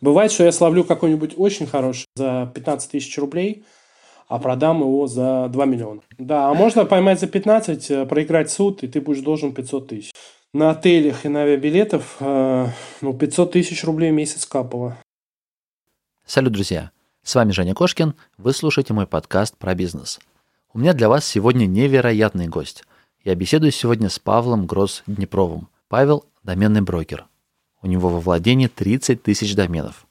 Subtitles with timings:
[0.00, 3.64] Бывает, что я словлю какой-нибудь очень хороший за 15 тысяч рублей,
[4.28, 6.02] а продам его за 2 миллиона.
[6.18, 10.12] Да, а можно поймать за 15, э, проиграть суд, и ты будешь должен 500 тысяч.
[10.52, 12.66] На отелях и на авиабилетов э,
[13.00, 14.96] ну, 500 тысяч рублей в месяц капало.
[16.26, 16.90] Салют, друзья!
[17.22, 20.18] С вами Женя Кошкин, вы слушаете мой подкаст про бизнес.
[20.72, 22.84] У меня для вас сегодня невероятный гость.
[23.24, 25.68] Я беседую сегодня с Павлом Гросс-Днепровым.
[25.88, 27.26] Павел– доменный брокер.
[27.82, 30.06] У него во владении 30 тысяч доменов.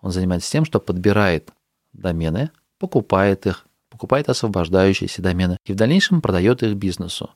[0.00, 1.50] Он занимается тем, что подбирает
[1.92, 7.30] домены, покупает их, покупает освобождающиеся домены и в дальнейшем продает их бизнесу.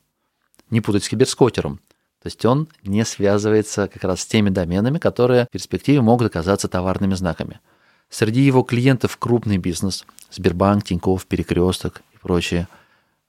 [0.69, 1.79] Не путать с киберскотером.
[2.21, 6.69] То есть он не связывается как раз с теми доменами, которые в перспективе могут оказаться
[6.69, 7.59] товарными знаками.
[8.09, 12.69] Среди его клиентов крупный бизнес, Сбербанк, Тинькофф, Перекресток и прочее.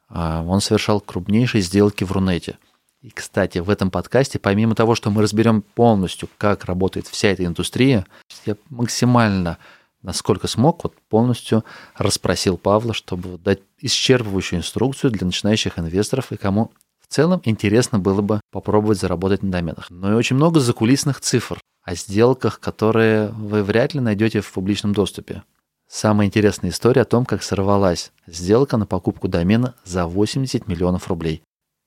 [0.08, 2.56] А он совершал крупнейшие сделки в Рунете.
[3.04, 7.44] И, кстати, в этом подкасте, помимо того, что мы разберем полностью, как работает вся эта
[7.44, 8.06] индустрия,
[8.46, 9.58] я максимально
[10.00, 16.72] насколько смог, вот полностью расспросил Павла, чтобы дать исчерпывающую инструкцию для начинающих инвесторов и кому
[16.98, 19.90] в целом интересно было бы попробовать заработать на доменах.
[19.90, 24.94] Но и очень много закулисных цифр о сделках, которые вы вряд ли найдете в публичном
[24.94, 25.42] доступе.
[25.86, 31.42] Самая интересная история о том, как сорвалась сделка на покупку домена за 80 миллионов рублей.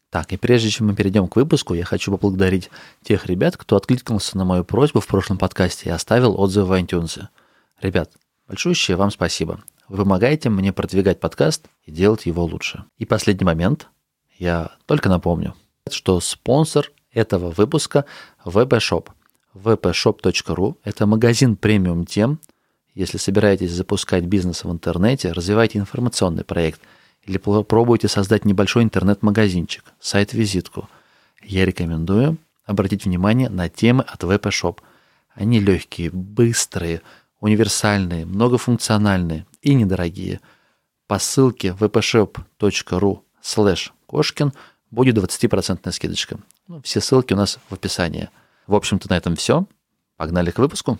[0.10, 2.70] Так, и прежде чем мы перейдем к выпуску, я хочу поблагодарить
[3.04, 7.28] тех ребят, кто откликнулся на мою просьбу в прошлом подкасте и оставил отзывы в iTunes.
[7.82, 8.12] Ребят,
[8.48, 9.62] большущее вам спасибо.
[9.90, 12.86] Вы помогаете мне продвигать подкаст и делать его лучше.
[12.98, 13.88] И последний момент.
[14.38, 15.56] Я только напомню,
[15.90, 18.06] что спонсор этого выпуска–
[18.46, 19.08] VPShop.
[19.56, 22.40] vpshop.ru– это магазин премиум тем.
[22.94, 26.82] Если собираетесь запускать бизнес в интернете, развивайте информационный проект
[27.28, 30.90] или пробуйте создать небольшой интернет-магазинчик, сайт-визитку,
[31.44, 34.80] я рекомендую обратить внимание на темы от VPShop.
[35.36, 37.02] Они легкие, быстрые–
[37.40, 40.42] универсальные, многофункциональные и недорогие.
[41.08, 44.54] По ссылке vpshop.ru slash кошкин
[44.92, 46.40] будет 20% скидочка.
[46.68, 48.30] Ну, все ссылки у нас в описании.
[48.66, 49.66] В общем-то, на этом все.
[50.18, 51.00] Погнали к выпуску.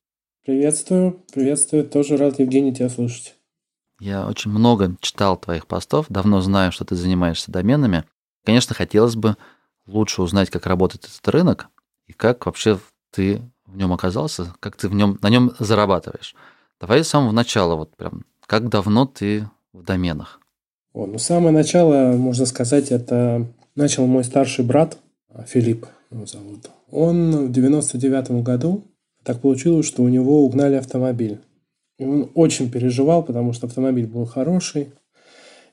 [0.43, 1.87] Приветствую, приветствую.
[1.87, 3.35] Тоже рад, Евгений, тебя слышать.
[3.99, 8.05] Я очень много читал твоих постов, давно знаю, что ты занимаешься доменами.
[8.43, 9.37] Конечно, хотелось бы
[9.85, 11.67] лучше узнать, как работает этот рынок
[12.07, 12.79] и как вообще
[13.11, 16.33] ты в нем оказался, как ты в нем, на нем зарабатываешь.
[16.79, 20.39] Давай с самого начала, вот прям, как давно ты в доменах?
[20.93, 24.97] О, ну, самое начало, можно сказать, это начал мой старший брат,
[25.45, 26.71] Филипп его зовут.
[26.89, 28.83] Он в 99 году,
[29.23, 31.39] так получилось, что у него угнали автомобиль.
[31.97, 34.89] И он очень переживал, потому что автомобиль был хороший.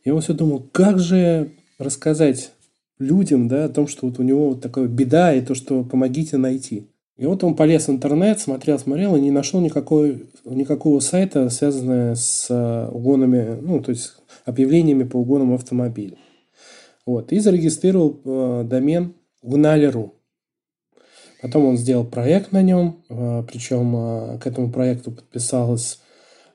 [0.05, 2.53] И он все думал, как же рассказать
[2.99, 6.37] людям да, о том, что вот у него вот такая беда, и то, что помогите
[6.37, 6.87] найти.
[7.17, 12.15] И вот он полез в интернет, смотрел, смотрел, и не нашел никакой, никакого сайта, связанного
[12.15, 16.19] с э, угонами, ну, то есть объявлениями по угонам автомобилей.
[17.05, 20.15] Вот, и зарегистрировал э, домен угнали.ру.
[21.41, 26.00] Потом он сделал проект на нем, э, причем э, к этому проекту подписалось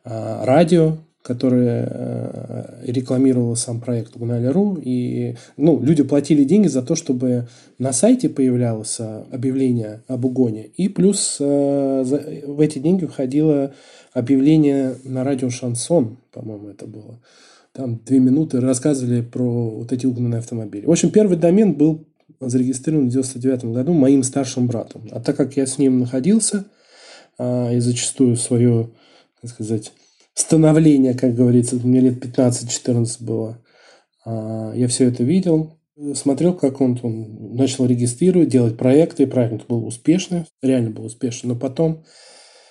[0.04, 4.78] э, радио, которая э, рекламировала сам проект Угнали.ру.
[4.82, 7.48] И ну, люди платили деньги за то, чтобы
[7.80, 9.00] на сайте появлялось
[9.32, 10.66] объявление об угоне.
[10.76, 13.74] И плюс в эти деньги входило
[14.12, 17.22] объявление на радио «Шансон», по-моему, это было.
[17.72, 20.86] Там две минуты рассказывали про вот эти угнанные автомобили.
[20.86, 22.06] В общем, первый домен был
[22.50, 25.08] зарегистрирован в 99 году моим старшим братом.
[25.12, 26.66] А так как я с ним находился,
[27.40, 28.92] и зачастую свое,
[29.42, 29.92] так сказать,
[30.34, 33.60] становления, как говорится, мне лет 15-14 было.
[34.26, 35.78] А, я все это видел,
[36.16, 41.56] смотрел, как он, он начал регистрировать, делать проекты, проект был успешный, реально был успешный, но
[41.56, 42.04] потом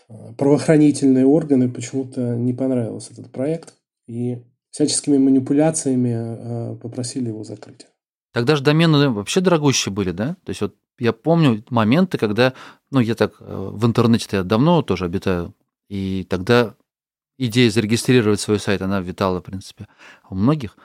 [0.08, 3.74] а, правоохранительные органы почему-то не понравился этот проект,
[4.06, 4.38] и
[4.70, 7.86] всяческими манипуляциями а, попросили его закрыть.
[8.32, 10.36] Тогда же домены вообще дорогущие были, да?
[10.44, 12.54] То есть вот я помню моменты, когда,
[12.90, 15.54] ну, я так э, в интернете-то я давно тоже обитаю,
[15.88, 16.74] и тогда
[17.38, 19.88] идея зарегистрировать свой сайт, она витала, в принципе,
[20.30, 20.76] у многих,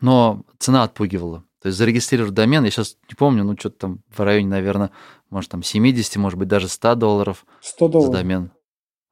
[0.00, 1.44] но цена отпугивала.
[1.62, 4.90] То есть зарегистрировать домен, я сейчас не помню, ну что-то там в районе, наверное,
[5.28, 8.12] может там 70, может быть даже 100 долларов 100 долларов.
[8.12, 8.50] за домен.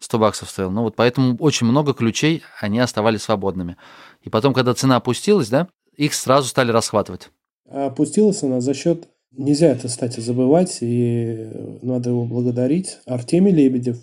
[0.01, 0.71] 100 баксов стоил.
[0.71, 3.77] Ну вот поэтому очень много ключей, они оставались свободными.
[4.23, 7.31] И потом, когда цена опустилась, да, их сразу стали расхватывать.
[7.71, 11.49] А опустилась она за счет, нельзя это, кстати, забывать, и
[11.83, 12.99] надо его благодарить.
[13.07, 13.99] Артемий Лебедев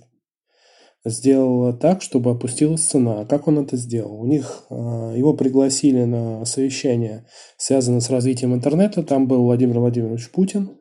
[1.05, 3.25] сделал так, чтобы опустилась цена.
[3.25, 4.19] Как он это сделал?
[4.19, 7.25] У них а, его пригласили на совещание,
[7.57, 9.03] связанное с развитием интернета.
[9.03, 10.71] Там был Владимир Владимирович Путин.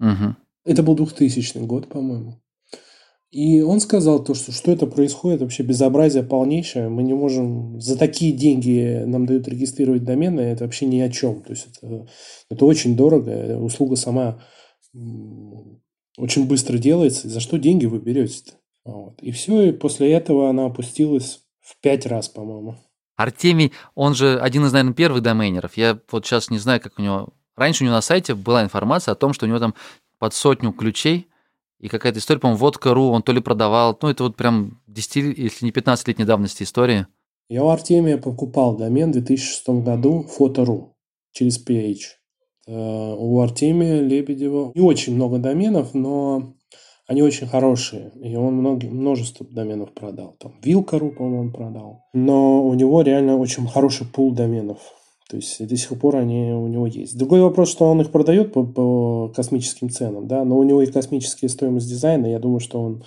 [0.00, 0.36] Угу.
[0.64, 2.40] Это был 2000 год, по-моему.
[3.34, 6.88] И он сказал то, что что это происходит, вообще безобразие полнейшее.
[6.88, 7.80] Мы не можем...
[7.80, 11.42] За такие деньги нам дают регистрировать домены, это вообще ни о чем.
[11.42, 12.06] То есть это,
[12.48, 14.40] это очень дорого, услуга сама
[16.16, 17.28] очень быстро делается.
[17.28, 18.52] За что деньги вы берете-то?
[18.84, 19.20] Вот.
[19.20, 22.76] И все, и после этого она опустилась в пять раз, по-моему.
[23.16, 25.76] Артемий, он же один из, наверное, первых доменеров.
[25.76, 27.30] Я вот сейчас не знаю, как у него...
[27.56, 29.74] Раньше у него на сайте была информация о том, что у него там
[30.20, 31.26] под сотню ключей
[31.84, 35.66] и какая-то история, по-моему, водка.ру он то ли продавал, ну, это вот прям 10, если
[35.66, 37.08] не 15-летней давности история.
[37.50, 40.96] Я у Артемия покупал домен в 2006 году фото.ру
[41.32, 41.96] через PH.
[42.68, 46.54] Э, у Артемия Лебедева не очень много доменов, но
[47.06, 48.12] они очень хорошие.
[48.14, 50.36] И он много, множество доменов продал.
[50.40, 52.00] Там Вилка.ру, по-моему, продал.
[52.14, 54.78] Но у него реально очень хороший пул доменов.
[55.34, 57.18] То есть до сих пор они у него есть.
[57.18, 60.86] Другой вопрос, что он их продает по, по космическим ценам, да, но у него и
[60.86, 62.26] космические стоимость дизайна.
[62.26, 63.04] Я думаю, что он,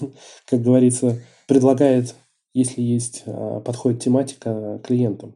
[0.46, 2.14] как говорится, предлагает,
[2.52, 5.34] если есть, а, подходит тематика клиентам.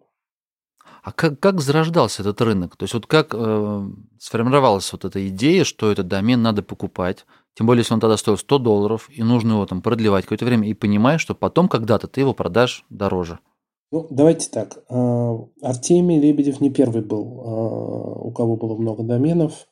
[1.02, 2.76] А как, как зарождался этот рынок?
[2.76, 3.88] То есть вот как э,
[4.18, 7.24] сформировалась вот эта идея, что этот домен надо покупать,
[7.54, 10.68] тем более, если он тогда стоил 100 долларов, и нужно его там продлевать какое-то время,
[10.68, 13.38] и понимаешь, что потом когда-то ты его продашь дороже.
[13.92, 14.84] Ну, давайте так.
[14.88, 19.66] А, Артемий Лебедев не первый был, а, у кого было много доменов.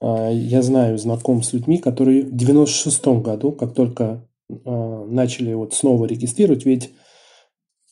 [0.00, 6.04] А, я знаю, знаком с людьми, которые в 96 году, как только начали вот снова
[6.04, 6.90] регистрировать, ведь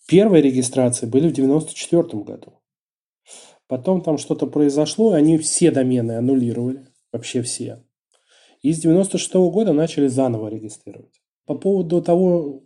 [0.06, 2.60] первые регистрации были в 94 году.
[3.68, 7.82] Потом там что-то произошло, они все домены аннулировали, вообще все.
[8.60, 11.22] И с 96 года начали заново регистрировать.
[11.46, 12.64] По поводу того,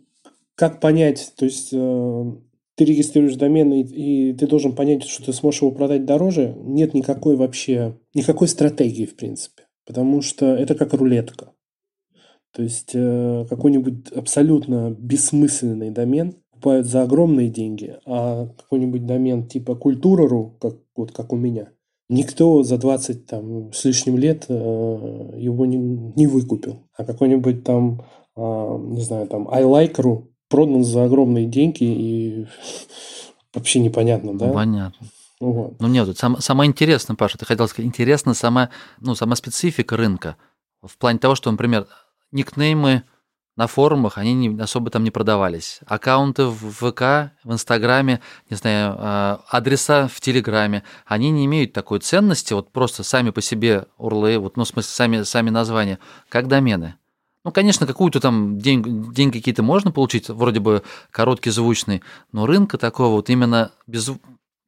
[0.53, 2.31] как понять, то есть э,
[2.77, 6.93] ты регистрируешь домен, и, и ты должен понять, что ты сможешь его продать дороже, нет
[6.93, 9.63] никакой вообще, никакой стратегии, в принципе.
[9.85, 11.53] Потому что это как рулетка.
[12.53, 19.75] То есть э, какой-нибудь абсолютно бессмысленный домен покупают за огромные деньги, а какой-нибудь домен типа
[19.75, 21.69] культура.ру, как, вот как у меня,
[22.09, 26.83] никто за 20 там, с лишним лет э, его не, не выкупил.
[26.95, 28.03] А какой-нибудь там,
[28.35, 32.47] э, не знаю, там iLike.ru продан за огромные деньги и
[33.53, 34.49] вообще непонятно, да?
[34.49, 35.07] Понятно.
[35.39, 35.79] Вот.
[35.79, 39.95] Ну, мне вот сам, самое интересное, Паша, ты хотел сказать, интересно сама, ну, сама специфика
[39.95, 40.35] рынка.
[40.81, 41.87] В плане того, что, например,
[42.31, 43.03] никнеймы
[43.55, 45.79] на форумах, они не, особо там не продавались.
[45.85, 51.99] Аккаунты в ВК, в Инстаграме, не знаю, а, адреса в Телеграме, они не имеют такой
[51.99, 55.97] ценности, вот просто сами по себе урлы, вот, ну, в смысле, сами, сами названия,
[56.29, 56.95] как домены.
[57.47, 62.03] Ну, конечно, какую-то там день, день какие-то можно получить, вроде бы короткий, звучный,
[62.33, 64.11] но рынка такого вот именно без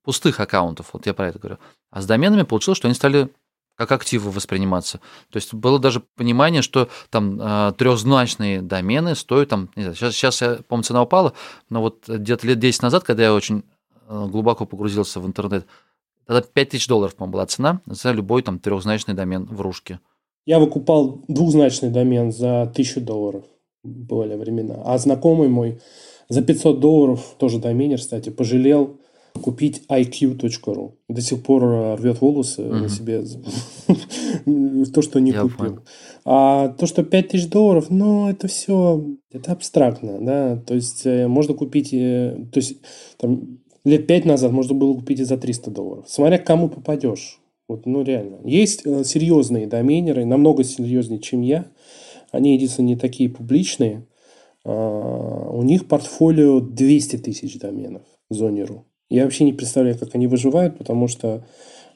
[0.06, 1.58] пустых аккаунтов, вот я про это говорю.
[1.92, 3.34] А с доменами получилось, что они стали
[3.76, 5.02] как активы восприниматься.
[5.30, 10.14] То есть было даже понимание, что там э, трехзначные домены стоят там, не знаю, сейчас,
[10.14, 11.34] сейчас я помню, цена упала,
[11.70, 13.66] но вот где-то лет 10 назад, когда я очень
[14.07, 15.68] э, глубоко погрузился в интернет,
[16.26, 20.00] тогда 5000 долларов, по-моему, была цена за любой там трехзначный домен в руске.
[20.49, 23.44] Я выкупал двухзначный домен за 1000 долларов.
[23.83, 24.81] Были времена.
[24.83, 25.79] А знакомый мой
[26.27, 28.97] за 500 долларов, тоже доменер, кстати, пожалел
[29.44, 30.94] купить iq.ru.
[31.07, 32.73] До сих пор рвет волосы угу.
[32.77, 33.23] на себе
[34.91, 35.57] то, что не Я купил.
[35.57, 35.79] Понял.
[36.25, 41.53] А то, что 5000 долларов, ну, это все, это абстрактно, да, то есть э, можно
[41.53, 42.77] купить, э, то есть
[43.18, 46.06] там лет 5 назад можно было купить и за 300 долларов.
[46.07, 47.39] Смотря к кому попадешь.
[47.69, 48.40] Вот, ну реально.
[48.44, 51.66] Есть э, серьезные доменеры, намного серьезнее, чем я.
[52.31, 54.07] Они, единственное, не такие публичные.
[54.66, 58.85] А, у них портфолио 200 тысяч доменов в зоне РУ.
[59.11, 61.45] Я вообще не представляю, как они выживают, потому что,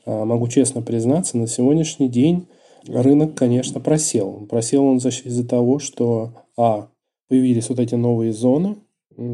[0.05, 2.47] а, могу честно признаться, на сегодняшний день
[2.87, 4.45] рынок, конечно, просел.
[4.47, 6.89] Просел он из-за того, что, а,
[7.29, 8.77] появились вот эти новые зоны,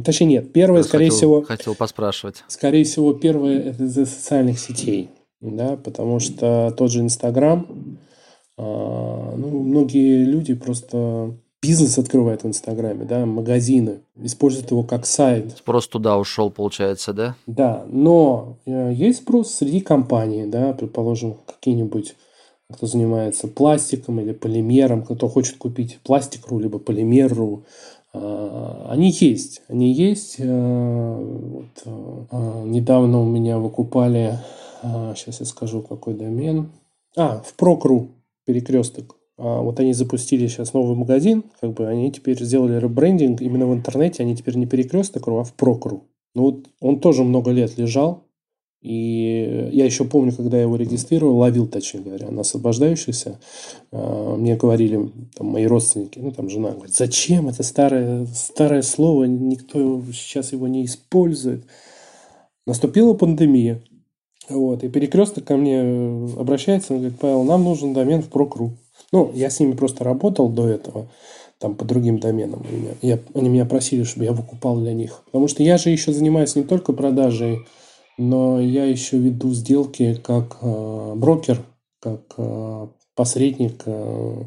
[0.03, 0.51] Точнее, нет.
[0.51, 1.41] Первое, скорее хотел, всего...
[1.41, 2.43] Хотел поспрашивать.
[2.49, 5.09] Скорее всего, первое– это из-за социальных сетей
[5.41, 7.67] да, потому что тот же Инстаграм,
[8.57, 15.57] а, ну, многие люди просто бизнес открывают в Инстаграме, да, магазины, используют его как сайт.
[15.57, 17.35] Спрос туда ушел, получается, да?
[17.47, 22.15] Да, но э, есть спрос среди компаний, да, предположим, какие-нибудь
[22.71, 27.63] кто занимается пластиком или полимером, кто хочет купить пластик.ру, либо полимер.ру,
[28.13, 30.37] А, они есть, они есть.
[30.39, 31.65] Вот,
[32.65, 34.39] недавно у меня выкупали,
[34.81, 36.71] сейчас я скажу, какой домен.
[37.15, 38.09] А, в Прокру
[38.45, 39.15] перекресток.
[39.37, 44.21] Вот они запустили сейчас новый магазин, как бы они теперь сделали ребрендинг именно в интернете,
[44.21, 46.03] они теперь не перекресток, а в Прокру.
[46.35, 48.25] Ну вот он тоже много лет лежал,
[48.81, 53.39] и я еще помню, когда я его регистрировал, ловил, точнее говоря, на освобождающихся.
[53.91, 59.23] А, мне говорили там, мои родственники, ну там жена говорит, зачем это старое, старое слово,
[59.25, 61.65] никто сейчас его не использует.
[62.65, 63.81] Наступила пандемия.
[64.49, 65.81] Вот, и перекресток ко мне
[66.37, 68.71] обращается, он говорит, Павел, нам нужен домен в Прокру.
[69.11, 71.07] Ну, я с ними просто работал до этого,
[71.59, 72.65] там по другим доменам.
[73.01, 75.21] Я, они меня просили, чтобы я выкупал для них.
[75.25, 77.59] Потому что я же еще занимаюсь не только продажей
[78.19, 81.65] но я еще веду сделки как э, брокер,
[82.01, 83.83] как э, посредник.
[83.85, 84.43] Э.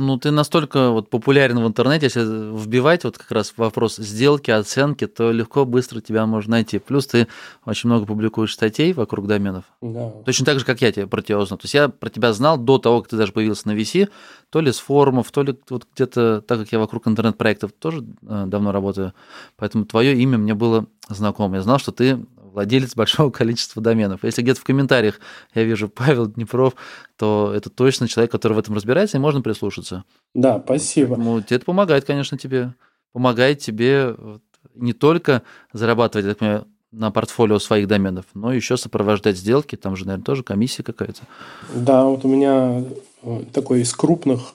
[0.00, 5.08] Ну, ты настолько вот популярен в интернете, если вбивать вот как раз вопрос сделки, оценки,
[5.08, 6.78] то легко, быстро тебя можно найти.
[6.78, 7.26] Плюс ты
[7.64, 9.64] очень много публикуешь статей вокруг доменов.
[9.80, 10.10] Да.
[10.24, 11.58] Точно так же, как я тебя про тебя узнал.
[11.58, 14.08] То есть я про тебя знал до того, как ты даже появился на VC,
[14.50, 18.44] то ли с форумов, то ли вот где-то, так как я вокруг интернет-проектов тоже э,
[18.46, 19.14] давно работаю,
[19.56, 21.56] поэтому твое имя мне было знакомо.
[21.56, 22.24] Я знал, что ты
[22.58, 24.24] владелец большого количества доменов.
[24.24, 25.20] Если где-то в комментариях
[25.54, 26.74] я вижу Павел Днепров,
[27.16, 30.04] то это точно человек, который в этом разбирается, и можно прислушаться.
[30.34, 31.14] Да, спасибо.
[31.14, 32.74] Поэтому это помогает, конечно, тебе.
[33.12, 34.14] Помогает тебе
[34.74, 39.94] не только зарабатывать, я так понимаю, на портфолио своих доменов, но еще сопровождать сделки, там
[39.94, 41.22] же, наверное, тоже комиссия какая-то.
[41.74, 42.84] Да, вот у меня
[43.22, 44.54] э, такой из крупных,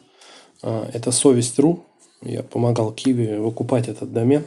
[0.61, 1.85] э, это совесть.ру,
[2.21, 4.43] я помогал Киви выкупать этот домен.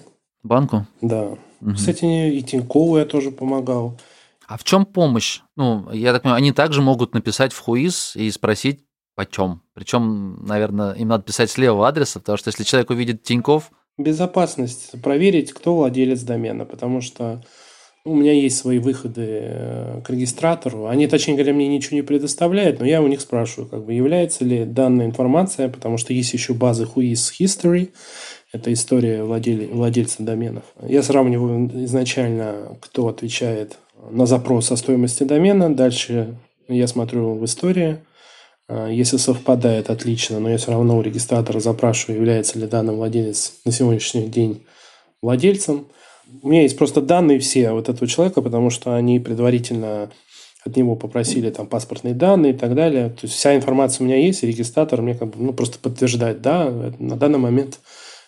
[0.46, 0.86] Банку?
[1.00, 1.36] Да.
[1.60, 1.74] Угу.
[1.74, 3.98] Кстати, и Тинькову я тоже помогал.
[4.46, 5.40] А в чем помощь?
[5.56, 8.84] Ну, я так понимаю, они также могут написать в хуиз и спросить,
[9.14, 9.62] почем.
[9.74, 13.70] Причем, наверное, им надо писать с левого адреса, потому что если человек увидит Тиньков...
[13.98, 15.00] Безопасность.
[15.02, 17.42] Проверить, кто владелец домена, потому что
[18.06, 20.86] у меня есть свои выходы э, к регистратору.
[20.86, 24.44] Они, точнее говоря, мне ничего не предоставляют, но я у них спрашиваю, как бы является
[24.44, 27.90] ли данная информация, потому что есть еще базы Whois History,
[28.52, 30.64] это история владель, владельца доменов.
[30.82, 33.78] Я сравниваю изначально, кто отвечает
[34.10, 35.74] на запрос о стоимости домена.
[35.74, 36.36] Дальше
[36.68, 37.98] я смотрю в истории.
[38.68, 43.54] А, если совпадает, отлично, но я все равно у регистратора запрашиваю, является ли данный владелец
[43.64, 44.64] на сегодняшний день
[45.22, 45.86] владельцем.
[46.42, 50.10] У меня есть просто данные все вот этого человека, потому что они предварительно
[50.64, 53.10] от него попросили там паспортные данные и так далее.
[53.10, 56.42] То есть вся информация у меня есть, и регистратор мне как бы ну, просто подтверждает,
[56.42, 57.78] да, на данный момент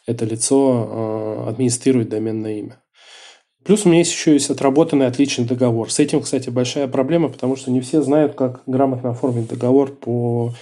[0.08, 2.82] это лицо э, администрирует доменное имя.
[3.62, 5.92] Плюс у меня есть еще есть отработанный отличный договор.
[5.92, 10.54] С этим, кстати, большая проблема, потому что не все знают, как грамотно оформить договор по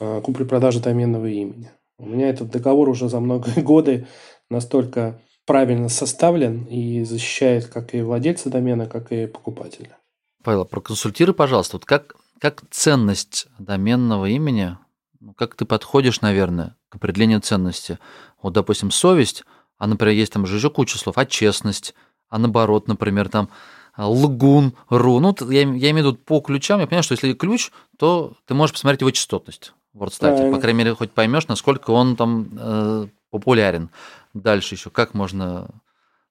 [0.00, 1.70] э, купле-продаже доменного имени.
[1.98, 4.06] У меня этот договор уже за многие годы
[4.48, 9.98] настолько правильно составлен и защищает как и владельца домена, как и покупателя.
[10.42, 14.78] Павел, проконсультируй, пожалуйста, вот как, как ценность доменного имени,
[15.20, 17.98] ну, как ты подходишь, наверное, к определению ценности?
[18.44, 19.42] Вот, допустим, совесть,
[19.78, 21.94] а, например, есть там же еще куча слов, а честность,
[22.28, 23.48] а наоборот, например, там
[23.96, 25.18] лгун, ру.
[25.18, 28.52] Ну, я, я имею в виду по ключам, я понимаю, что если ключ, то ты
[28.52, 30.52] можешь посмотреть его частотность в WordStat.
[30.52, 33.88] По крайней мере, хоть поймешь, насколько он там э, популярен.
[34.34, 35.68] Дальше еще, как можно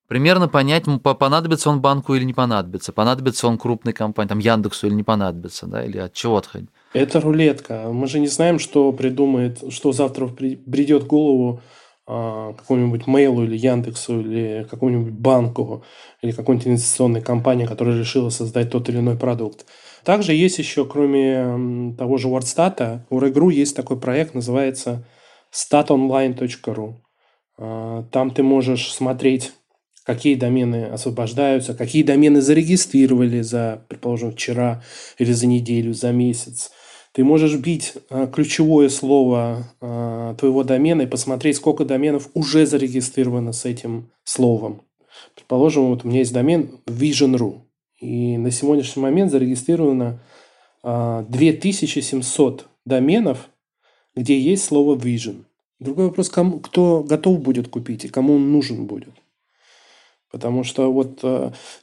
[0.07, 4.93] примерно понять, понадобится он банку или не понадобится, понадобится он крупной компании, там Яндексу или
[4.93, 6.69] не понадобится, да, или от чего отходить.
[6.93, 7.87] Это рулетка.
[7.91, 13.55] Мы же не знаем, что придумает, что завтра придет в голову а, какому-нибудь Мейлу или
[13.55, 15.83] Яндексу или какому-нибудь банку
[16.21, 19.65] или какой-нибудь инвестиционной компании, которая решила создать тот или иной продукт.
[20.03, 25.07] Также есть еще, кроме того же WordStat, у Regru есть такой проект, называется
[25.53, 26.95] statonline.ru.
[27.57, 29.53] А, там ты можешь смотреть,
[30.03, 34.83] какие домены освобождаются, какие домены зарегистрировали за, предположим, вчера
[35.17, 36.71] или за неделю, за месяц–
[37.13, 43.53] ты можешь бить а, ключевое слово а, твоего домена и посмотреть, сколько доменов уже зарегистрировано
[43.53, 44.81] с этим словом.
[45.35, 47.61] Предположим, вот у меня есть домен Vision.ru.
[47.99, 50.19] И на сегодняшний момент зарегистрировано
[50.83, 53.47] 2700 а, доменов,
[54.15, 55.45] где есть слово Vision.
[55.79, 59.13] Другой вопрос, кому, кто готов будет купить и кому он нужен будет.
[60.31, 61.23] Потому что вот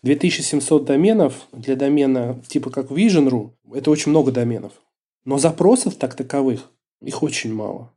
[0.03, 4.73] 2700 доменов для домена типа как Vision.ru, это очень много доменов.
[5.25, 6.71] Но запросов так таковых,
[7.03, 7.93] их очень мало.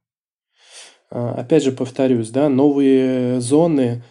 [1.10, 4.03] А, опять же повторюсь, да, новые зоны,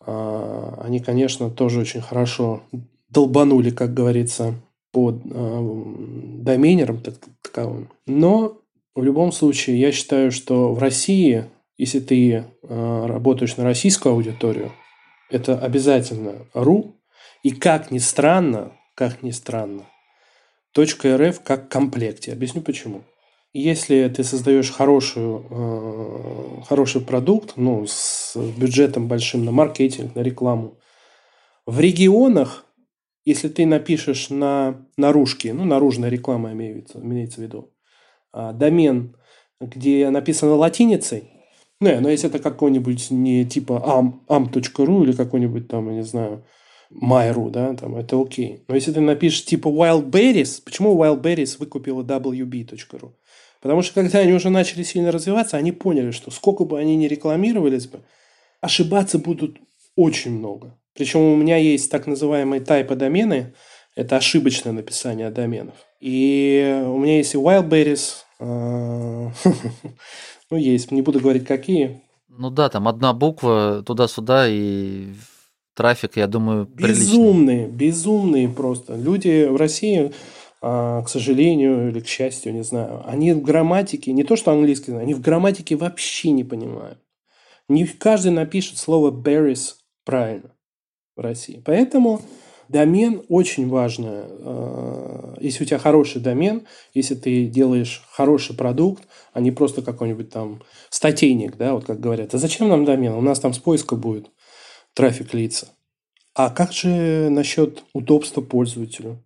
[0.00, 2.62] а, они, конечно, тоже очень хорошо
[3.08, 4.54] долбанули, как говорится,
[4.92, 5.84] по а,
[6.42, 7.90] доменерам так таковым.
[8.06, 8.58] Но
[8.94, 11.46] в любом случае, я считаю, что в России
[11.78, 14.72] если ты работаешь на российскую аудиторию,
[15.30, 16.96] это обязательно .ру.
[17.42, 19.82] И как ни странно, как ни странно,
[20.76, 22.32] .рф как комплекте.
[22.32, 23.02] Объясню почему.
[23.52, 30.78] Если ты создаешь хорошую, э, хороший продукт, ну, с бюджетом большим на маркетинг, на рекламу,
[31.64, 32.66] в регионах,
[33.24, 37.72] если ты напишешь на наружке, ну, наружная реклама имеется, имеется в виду,
[38.32, 39.16] а, домен,
[39.60, 41.30] где написано латиницей,
[41.80, 46.02] не, но ну, если это какой-нибудь не типа am, am.ru или какой-нибудь там, я не
[46.02, 46.44] знаю,
[46.90, 48.62] my.ru, да, там, это окей.
[48.68, 53.12] Но если ты напишешь типа Wildberries, почему Wildberries выкупила wb.ru?
[53.60, 57.06] Потому что когда они уже начали сильно развиваться, они поняли, что сколько бы они ни
[57.06, 58.00] рекламировались бы,
[58.60, 59.58] ошибаться будут
[59.96, 60.78] очень много.
[60.94, 63.54] Причем у меня есть так называемые тайпы домены,
[63.94, 65.74] это ошибочное написание доменов.
[66.00, 69.32] И у меня есть и Wildberries, а,
[70.50, 70.90] Ну, есть.
[70.90, 72.02] Не буду говорить, какие.
[72.28, 75.12] Ну да, там одна буква туда-сюда и
[75.76, 77.76] трафик, я думаю, Безумные, приличный.
[77.76, 78.96] безумные просто.
[78.96, 80.12] Люди в России,
[80.62, 84.92] а, к сожалению или к счастью, не знаю, они в грамматике, не то что английский,
[84.92, 86.98] они в грамматике вообще не понимают.
[87.68, 90.50] Не каждый напишет слово berries правильно
[91.16, 91.62] в России.
[91.64, 92.22] Поэтому
[92.68, 94.24] Домен очень важно.
[94.26, 100.30] Э, если у тебя хороший домен, если ты делаешь хороший продукт, а не просто какой-нибудь
[100.30, 103.12] там статейник, да, вот как говорят, а зачем нам домен?
[103.12, 104.30] У нас там с поиска будет
[104.96, 105.68] трафик лица.
[106.34, 109.22] А как же насчет удобства пользователю?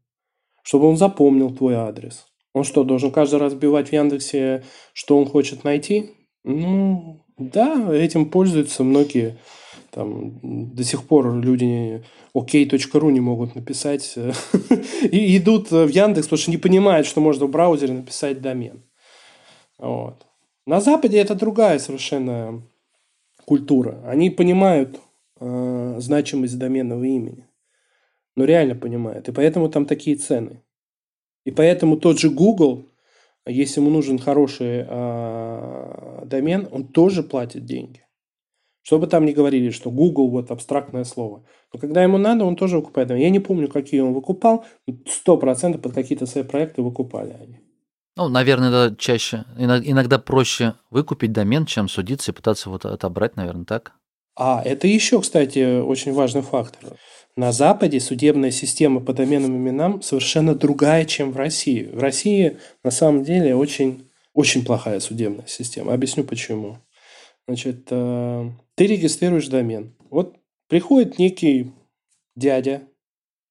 [0.63, 2.27] Чтобы он запомнил твой адрес.
[2.53, 6.11] Он что, должен каждый раз вбивать в Яндексе, что он хочет найти?
[6.43, 9.39] Ну, да, этим пользуются многие
[9.91, 10.39] там
[10.75, 14.17] до сих пор люди ok.ru не могут написать
[15.03, 18.85] и идут в Яндекс, потому что не понимают, что можно в браузере написать домен.
[19.79, 20.27] Вот.
[20.67, 22.63] На Западе это другая совершенно
[23.45, 24.01] культура.
[24.07, 25.01] Они понимают
[25.41, 27.49] э, значимость доменного имени.
[28.37, 29.29] Но реально понимают.
[29.29, 30.63] И поэтому там такие цены.
[31.45, 32.87] И поэтому тот же Google,
[33.47, 38.05] если ему нужен хороший э, домен, он тоже платит деньги.
[38.83, 41.45] Что бы там ни говорили, что Google вот абстрактное слово.
[41.73, 43.11] Но когда ему надо, он тоже выкупает.
[43.11, 44.65] Я не помню, какие он выкупал.
[45.07, 47.61] Сто процентов под какие-то свои проекты выкупали они.
[48.17, 49.45] Ну, наверное, да, чаще.
[49.57, 53.93] Иногда проще выкупить домен, чем судиться и пытаться вот отобрать, наверное, так?
[54.37, 56.97] А, это еще, кстати, очень важный фактор.
[57.37, 61.85] На Западе судебная система по доменным именам совершенно другая, чем в России.
[61.85, 65.95] В России на самом деле очень, очень плохая судебная система.
[65.95, 66.79] Объясню почему.
[67.47, 69.95] Значит, э, ты регистрируешь домен.
[70.11, 70.37] Вот
[70.69, 71.73] приходит некий
[72.37, 72.83] дядя,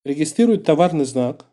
[0.06, 1.46] регистрирует товарный знак,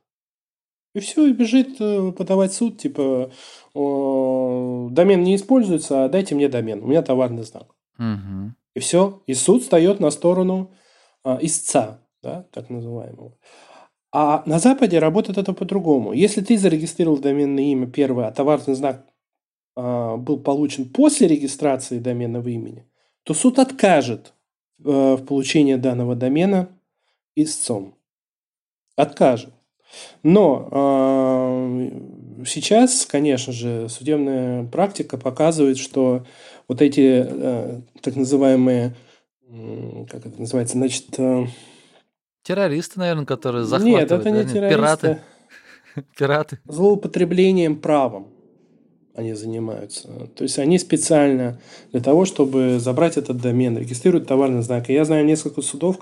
[0.95, 3.31] и все, и бежит э, подавать суд, типа,
[3.75, 7.75] домен не используется, а дайте мне домен, у меня товарный знак.
[7.99, 8.55] Угу.
[8.77, 10.71] И все, и суд встает на сторону
[11.25, 13.33] а, истца, да, так называемого.
[14.13, 16.13] А на Западе работает это по-другому.
[16.13, 19.07] Если ты зарегистрировал доменное имя первое, а товарный знак
[19.77, 22.87] а, был получен после регистрации доменного имени,
[23.23, 24.35] то суд откажет
[24.85, 26.69] э, в получении данного домена
[27.35, 27.95] истцом.
[28.95, 29.55] Откажет.
[30.23, 36.27] Но э, сейчас, конечно же, судебная практика показывает, что
[36.69, 38.95] вот эти э, так называемые,
[39.49, 41.07] э, как это называется, значит...
[41.19, 41.47] Э,
[42.43, 44.11] террористы, наверное, которые захватывают.
[44.11, 44.53] Нет, это не да?
[44.53, 44.77] террористы.
[44.77, 45.21] Пираты.
[46.19, 46.59] Пираты.
[46.67, 48.29] Злоупотреблением правом
[49.17, 50.09] они занимаются.
[50.37, 51.59] То есть они специально
[51.91, 54.91] для того, чтобы забрать этот домен, регистрируют товарный знак.
[54.91, 55.99] И я знаю несколько судов,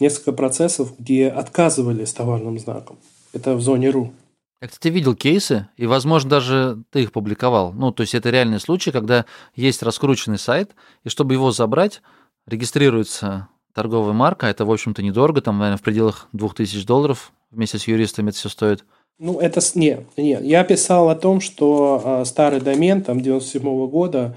[0.00, 2.98] несколько процессов, где отказывали с товарным знаком.
[3.32, 4.12] Это в зоне РУ.
[4.60, 7.72] Я, кстати, видел кейсы, и, возможно, даже ты их публиковал.
[7.72, 12.02] Ну, то есть это реальный случай, когда есть раскрученный сайт, и чтобы его забрать,
[12.46, 17.86] регистрируется торговая марка, это, в общем-то, недорого, там, наверное, в пределах 2000 долларов вместе с
[17.86, 18.84] юристами это все стоит–
[19.18, 19.60] ну, это...
[19.74, 20.42] Нет, нет.
[20.42, 24.36] Я писал о том, что э, старый домен, там, 97 -го года,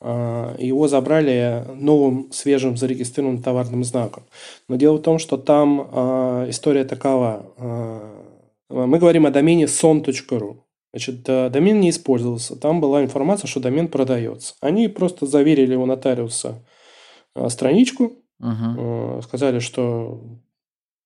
[0.00, 4.24] э, его забрали новым, свежим, зарегистрированным товарным знаком.
[4.68, 7.46] Но дело в том, что там э, история такова.
[7.56, 8.17] Э,
[8.68, 10.62] мы говорим о домене son.ru.
[10.92, 12.56] Значит, домен не использовался.
[12.56, 14.54] Там была информация, что домен продается.
[14.60, 16.64] Они просто заверили у нотариуса
[17.48, 19.22] страничку, uh-huh.
[19.22, 20.22] сказали, что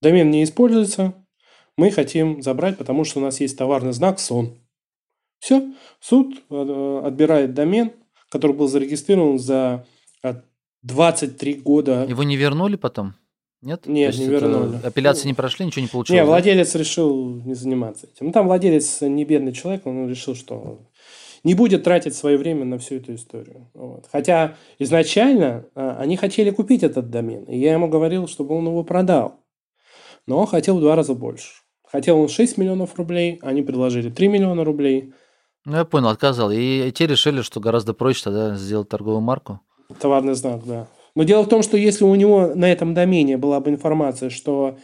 [0.01, 1.15] домен не используется,
[1.77, 4.59] мы хотим забрать, потому что у нас есть товарный знак СОН.
[5.39, 7.93] Все, суд э, отбирает домен,
[8.31, 9.87] который был зарегистрирован за
[10.83, 12.05] 23 года.
[12.09, 13.15] Его не вернули потом?
[13.63, 13.87] Нет?
[13.87, 14.81] Нет, не вернули.
[14.83, 16.19] Апелляции не прошли, ничего не получилось?
[16.19, 16.79] Нет, владелец да?
[16.81, 18.27] решил не заниматься этим.
[18.27, 20.81] Ну, там владелец не бедный человек, он решил, что
[21.45, 23.71] не будет тратить свое время на всю эту историю.
[23.75, 24.07] Вот.
[24.11, 28.83] Хотя изначально а, они хотели купить этот домен, и я ему говорил, чтобы он его
[28.83, 29.41] продал.
[30.27, 31.53] Но он хотел в два раза больше.
[31.87, 35.13] Хотел он 6 миллионов рублей, они предложили 3 миллиона рублей.
[35.65, 36.51] Ну, я понял, отказал.
[36.51, 39.61] И те решили, что гораздо проще тогда сделать торговую марку.
[40.01, 40.89] Товарный знак, да.
[41.15, 44.79] Но дело в том, что если у него на этом домене была бы информация, что,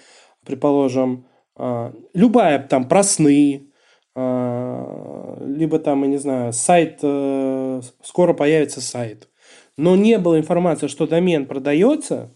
[0.45, 3.71] предположим, а, любая там про сны,
[4.15, 9.29] а, либо там, я не знаю, сайт, э, скоро появится сайт,
[9.77, 12.35] но не было информации, что домен продается,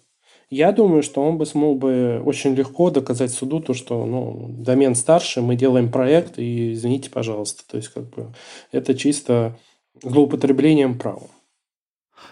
[0.49, 4.95] я думаю, что он бы смог бы очень легко доказать суду то, что ну, домен
[4.95, 7.63] старше, мы делаем проект, и извините, пожалуйста.
[7.67, 8.35] То есть, как бы,
[8.71, 9.59] это чисто
[10.03, 11.27] злоупотреблением права.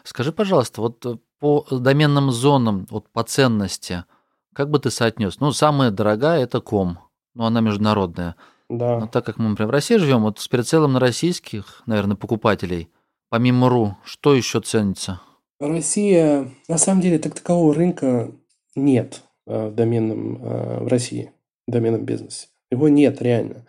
[0.04, 4.04] Скажи, пожалуйста, вот э, по доменным зонам, вот по ценности,
[4.52, 5.40] как бы ты соотнес?
[5.40, 6.98] Ну, самая дорогая– это ком,
[7.34, 8.36] ну, она международная.
[8.68, 9.00] Да.
[9.00, 12.88] Но так как мы, например, в России живем, вот с прицелом на российских, наверное, покупателей,
[13.30, 15.20] помимо РУ, что еще ценится?
[15.58, 18.30] Россия, на самом деле, так такового рынка
[18.76, 21.32] нет э, в доменном э, в России,
[21.66, 22.48] в доменном бизнесе.
[22.70, 23.66] Его нет реально.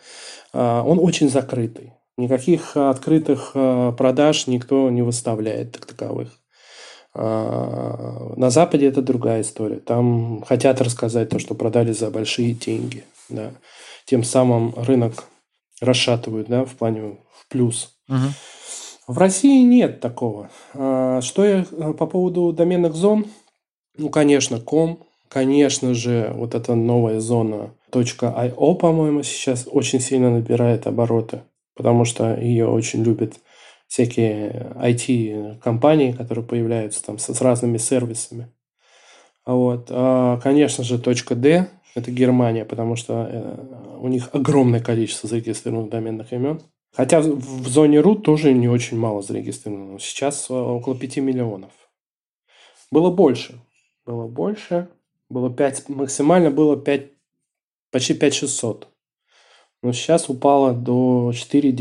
[0.53, 1.93] А, он очень закрытый.
[2.17, 6.40] Никаких открытых э, продаж никто не выставляет так таковых.
[7.13, 9.77] А, на Западе это другая история.
[9.77, 13.03] Там хотят рассказать то, что продали за большие деньги.
[13.29, 13.51] Да.
[14.05, 15.25] Тем самым рынок
[15.81, 17.95] расшатывают да, в плане в плюс.
[18.07, 18.17] Угу.
[19.07, 20.49] В России нет такого.
[20.73, 23.25] А, что я э, по поводу доменных зон?
[23.97, 30.87] Ну, конечно, ком, конечно же, вот эта новая зона .io, по-моему, сейчас очень сильно набирает
[30.87, 31.41] обороты,
[31.75, 33.33] потому что ее очень любят
[33.91, 38.47] всякие IT-компании, которые появляются там с, разными сервисами.
[39.45, 39.87] Вот.
[39.89, 46.31] А, конечно же, .d– это Германия, потому что э, у них огромное количество зарегистрированных доменных
[46.31, 46.61] имен.
[46.93, 49.99] Хотя в зоне root тоже не очень мало зарегистрировано.
[49.99, 51.71] Сейчас э, около 5 миллионов.
[52.91, 53.59] Было больше.
[54.05, 54.87] Было больше.
[55.29, 57.11] Было 5, максимально было 5,
[57.91, 58.87] почти 5600.
[59.83, 61.73] Но сейчас упало до 4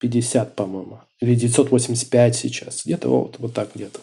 [0.00, 1.00] 950, по-моему.
[1.20, 2.84] Или 985 сейчас.
[2.84, 4.00] Где-то вот, вот так где-то.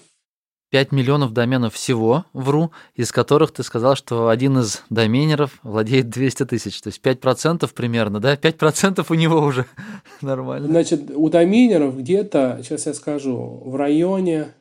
[0.69, 6.45] 5 миллионов доменов всего, вру, из которых ты сказал, что один из доменеров владеет 200
[6.45, 6.81] тысяч.
[6.81, 8.35] То есть 5% примерно, да?
[8.35, 9.65] 5% у него уже
[10.21, 10.67] нормально.
[10.67, 14.55] Значит, у доменеров где-то, сейчас я скажу, в районе,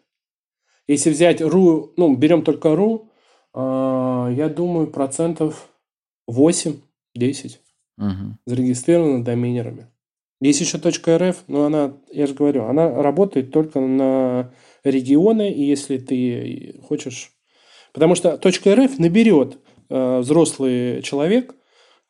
[0.87, 3.11] если взять ру, ну, берем только ру,
[3.53, 5.69] э, я думаю, процентов
[6.31, 6.79] 8-10
[7.99, 8.39] угу.
[8.47, 9.89] зарегистрировано доменерами.
[10.41, 14.53] Есть еще .рф, но она, я же говорю, она работает только на
[14.85, 17.33] регионы, и если ты хочешь...
[17.93, 21.55] Потому что .рф наберет э, взрослый человек,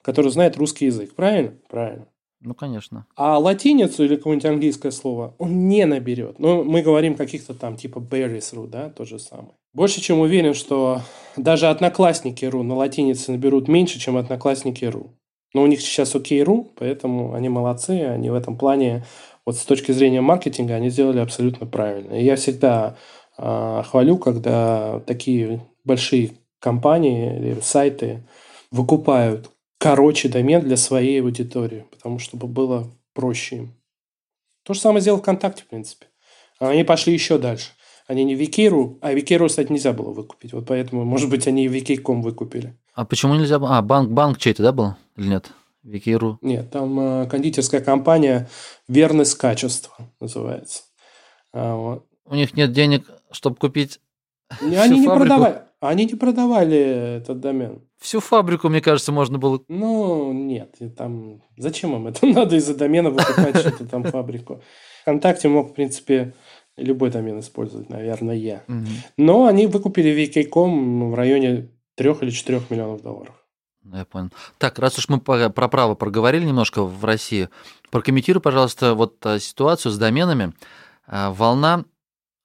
[0.02, 1.54] который знает русский язык, правильно?
[1.68, 2.08] Правильно.
[2.40, 3.06] Ну, конечно.
[3.16, 6.38] А латиницу или какое-нибудь английское слово он не наберет.
[6.38, 9.54] Ну, мы говорим каких-то там типа berries.ru, да, то же самое.
[9.72, 11.00] Больше чем уверен, что
[11.36, 15.16] даже одноклассники.ру на латинице наберут меньше, чем одноклассники.ру.
[15.56, 19.06] Но у них сейчас окей.ру, поэтому они молодцы, они в этом плане
[19.46, 22.12] вот с точки зрения маркетинга они сделали абсолютно правильно.
[22.12, 22.98] И я всегда
[23.38, 28.22] э, хвалю, когда такие большие компании или сайты
[28.70, 33.74] выкупают короче домен для своей аудитории, потому что было проще им.
[34.62, 36.04] То же самое сделал ВКонтакте, в принципе.
[36.58, 37.70] Они пошли еще дальше.
[38.06, 40.52] Они не Викиру, а Викиру, кстати, нельзя было выкупить.
[40.52, 42.76] Вот поэтому, может быть, они Викиком выкупили.
[42.96, 43.56] А почему нельзя?
[43.56, 44.94] А, банк, банк чей-то, да, был?
[45.16, 45.52] Или нет?
[45.82, 46.38] Викиру?
[46.40, 48.48] Нет, там э, кондитерская компания
[48.88, 50.82] «Верность качества» называется.
[51.52, 52.06] А, вот.
[52.24, 54.00] У них нет денег, чтобы купить
[54.62, 55.62] не, Они не продавали.
[55.80, 57.82] Они не продавали этот домен.
[57.98, 59.60] Всю фабрику, мне кажется, можно было...
[59.68, 60.74] Ну, нет.
[60.96, 61.42] Там...
[61.58, 64.62] Зачем им это надо из-за домена выкупать что-то там фабрику?
[65.02, 66.32] ВКонтакте мог, в принципе,
[66.78, 68.64] любой домен использовать, наверное, я.
[69.18, 73.34] Но они выкупили VK.com в районе 3 или 4 миллионов долларов.
[73.92, 74.30] Я понял.
[74.58, 77.48] Так, раз уж мы про право проговорили немножко в России,
[77.90, 80.52] прокомментируй, пожалуйста, вот а, ситуацию с доменами.
[81.06, 81.84] А, волна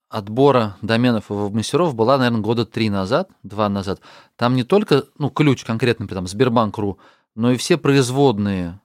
[0.09, 4.01] отбора доменов и веб-мастеров была, наверное, года три назад, два назад.
[4.35, 6.99] Там не только, ну, ключ конкретно, там, Сбербанк.ру,
[7.35, 8.79] но и все производные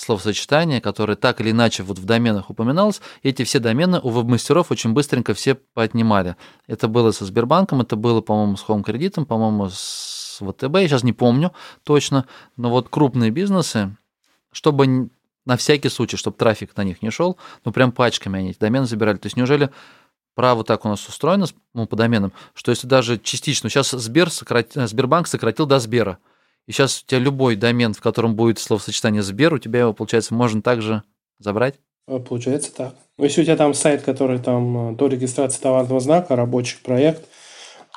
[0.00, 4.92] словосочетания, которые так или иначе вот в доменах упоминалось, эти все домены у веб-мастеров очень
[4.92, 6.36] быстренько все поднимали.
[6.66, 11.02] Это было со Сбербанком, это было, по-моему, с Home кредитом, по-моему, с ВТБ, я сейчас
[11.02, 11.52] не помню
[11.84, 13.94] точно, но вот крупные бизнесы,
[14.52, 15.10] чтобы
[15.44, 18.86] на всякий случай, чтобы трафик на них не шел, ну прям пачками они эти домены
[18.86, 19.18] забирали.
[19.18, 19.70] То есть неужели
[20.34, 24.72] право так у нас устроено ну, по доменам, что если даже частично, сейчас Сбер сократ...
[24.72, 26.18] Сбербанк сократил до Сбера,
[26.70, 30.34] и сейчас у тебя любой домен, в котором будет словосочетание Сбер, у тебя его, получается,
[30.34, 31.02] можно также
[31.40, 31.74] забрать?
[32.06, 32.94] А, Получается так.
[33.18, 37.26] Ну, Если у тебя там сайт, который там э, до регистрации товарного знака, рабочий проект,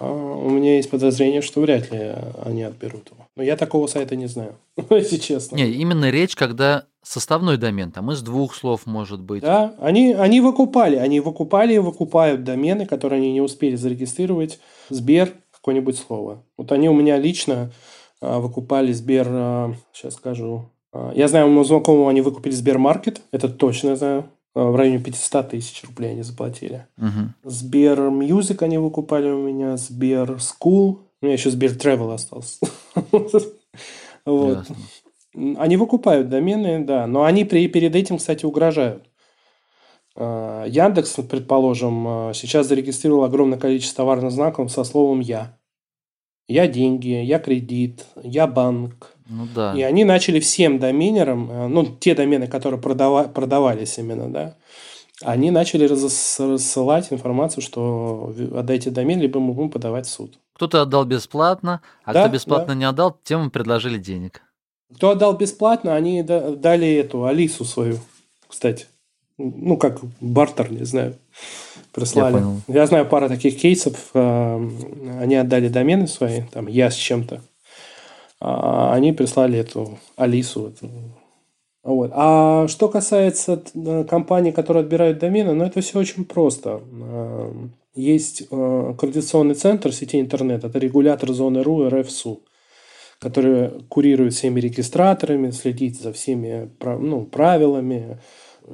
[0.01, 3.27] а, у меня есть подозрение, что вряд ли они отберут его.
[3.35, 4.55] Но я такого сайта не знаю,
[4.89, 5.55] если честно.
[5.55, 9.43] Не, именно речь, когда составной домен, там из двух слов может быть.
[9.43, 14.59] Да, они, они выкупали, они выкупали и выкупают домены, которые они не успели зарегистрировать.
[14.89, 16.43] Сбер, какое-нибудь слово.
[16.57, 17.71] Вот они у меня лично
[18.39, 20.69] выкупали Сбер, а, сейчас скажу.
[20.91, 24.25] А, Я знаю, у моего знакомого они выкупили Сбермаркет, это точно я знаю.
[24.55, 26.87] А, В районе 500 тысяч рублей они заплатили.
[26.97, 27.35] Мгм.
[27.43, 31.01] Сбер Music они выкупали у меня, Сбер School.
[31.21, 32.59] У меня еще Сбер Travel остался.
[34.25, 34.65] Вот.
[35.35, 39.03] Они выкупают домены, да, но они при, перед этим, кстати, угрожают.
[40.15, 45.57] А, Яндекс, предположим, а, сейчас зарегистрировал огромное количество товарных знаков со словом «я».
[46.47, 49.11] Я деньги, я кредит, я банк.
[49.27, 49.73] Ну да.
[49.77, 54.55] И они начали всем доменерам, э, ну, те домены, которые продава- продавались именно, да,
[55.21, 60.37] они начали рассылать информацию, что отдайте домен, либо мы будем подавать в суд.
[60.53, 64.41] Кто-то отдал бесплатно, а Да, кто бесплатно не отдал, тем им предложили денег.
[64.93, 67.97] Кто отдал бесплатно, они да- дали эту Алису свою,
[68.47, 68.87] кстати.
[69.37, 71.15] Ну, как бартер, не знаю,
[71.93, 72.33] прислали.
[72.33, 72.61] Я понял.
[72.67, 74.09] Я знаю пару таких кейсов.
[74.13, 74.69] э,
[75.21, 77.41] Они отдали домены свои, там, я с чем-то.
[78.39, 80.67] А Они прислали эту Алису.
[80.67, 80.89] эту.
[81.83, 82.11] Вот.
[82.13, 86.81] А что касается э, компаний, которые отбирают домены, ну, это все очень просто.
[86.91, 87.51] Э,
[87.95, 92.41] Есть координационный центр сети интернет, это регулятор зоны РУ РФСУ
[93.23, 98.19] который курирует всеми регистраторами, следит за всеми ну, правилами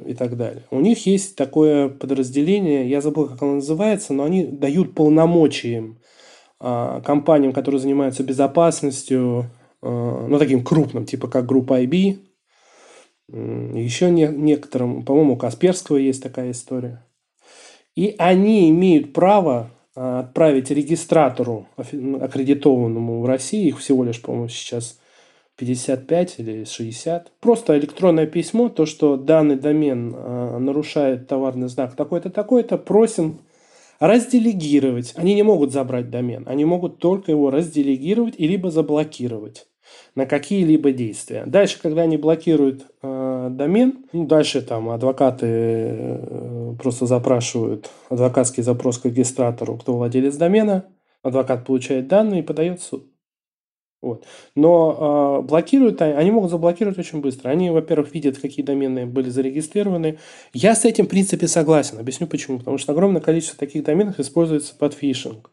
[0.05, 0.63] и так далее.
[0.71, 5.95] У них есть такое подразделение, я забыл, как оно называется, но они дают полномочия
[6.59, 9.49] а, компаниям, которые занимаются безопасностью,
[9.81, 12.19] а, ну, таким крупным, типа как группа IB,
[13.31, 17.05] еще не- некоторым, по-моему, у Касперского есть такая история.
[17.95, 24.98] И они имеют право а, отправить регистратору аккредитованному в России, их всего лишь, по-моему, сейчас
[25.59, 32.29] 55 или 60, просто электронное письмо, то, что данный домен а, нарушает товарный знак такой-то,
[32.29, 33.41] такой-то, просим
[33.99, 35.13] разделегировать.
[35.17, 39.67] Они не могут забрать домен, они могут только его разделегировать и либо заблокировать
[40.15, 41.43] на какие-либо действия.
[41.45, 48.97] Дальше, когда они блокируют э, домен, ну, дальше там адвокаты э, просто запрашивают адвокатский запрос
[48.99, 50.85] к регистратору, кто владелец домена,
[51.21, 53.08] адвокат получает данные и подает в суд.
[54.01, 54.25] Вот.
[54.55, 57.49] Но э, блокируют они, они могут заблокировать очень быстро.
[57.49, 60.19] Они, во-первых, видят, какие домены были зарегистрированы.
[60.53, 61.99] Я с этим, в принципе, согласен.
[61.99, 62.59] Объясню почему.
[62.59, 65.51] Потому что огромное количество таких доменов используется под фишинг.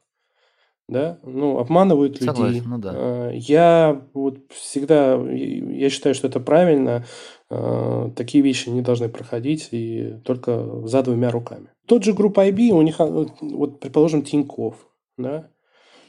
[0.88, 1.18] Да?
[1.24, 2.26] Ну, обманывают людей.
[2.26, 2.92] Согласен, ну да.
[2.94, 7.04] Э, Я вот всегда, я считаю, что это правильно.
[7.50, 11.66] Э, Такие вещи не должны проходить и только за двумя руками.
[11.86, 14.76] Тот же группа IB, у них, вот, предположим, Тиньков,
[15.18, 15.48] да?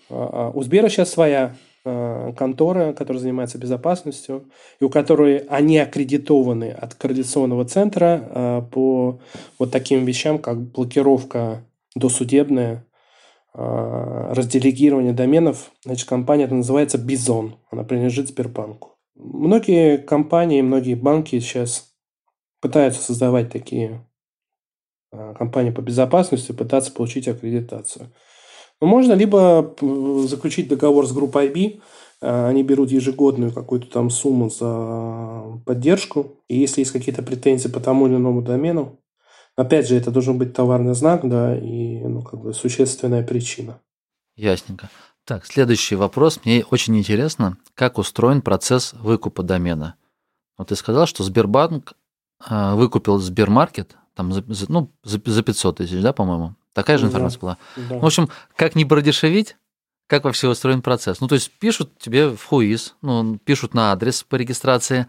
[0.09, 1.55] А, а У Сбера сейчас своя
[2.37, 9.19] контора, которая занимается безопасностью, и у которой они аккредитованы от координационного центра э, по
[9.59, 11.63] вот таким вещам, как блокировка
[11.95, 12.85] досудебная,
[13.53, 15.71] э, разделегирование доменов.
[15.83, 17.55] Значит, компания это называется Бизон.
[17.71, 18.97] Она принадлежит Сбербанку.
[19.15, 21.93] Многие компании, многие банки сейчас
[22.61, 24.05] пытаются создавать такие
[25.11, 28.11] э, компании по безопасности, пытаться получить аккредитацию.
[28.81, 31.81] Но можно либо э, заключить договор с группой IB,
[32.21, 37.79] э, они берут ежегодную какую-то там сумму за поддержку, и если есть какие-то претензии по
[37.79, 38.99] тому или иному домену,
[39.55, 43.79] опять же, это должен быть товарный знак, да, и ну, как бы существенная причина.
[44.35, 44.89] Ясненько.
[45.25, 46.39] Так, следующий вопрос.
[46.45, 49.95] Мне очень интересно, как устроен процесс выкупа домена.
[50.57, 51.93] Вот ты сказал, что Сбербанк
[52.39, 54.31] а, выкупил Сбермаркет там,
[54.69, 56.55] ну, за 500 тысяч, да, по-моему?
[56.77, 57.09] Такая же Да.
[57.09, 57.57] информация была.
[57.75, 57.97] Да.
[57.97, 59.55] В общем, как не продешевить,
[60.05, 61.19] как вообще устроен процесс?
[61.19, 65.07] Ну, то есть пишут тебе в ХУИС, ну, пишут на адрес по регистрации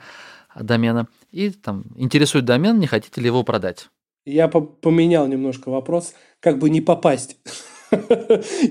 [0.59, 3.91] домена, и там интересует домен, не хотите ли его продать?
[4.25, 7.37] Я по- поменял немножко вопрос, как бы не попасть.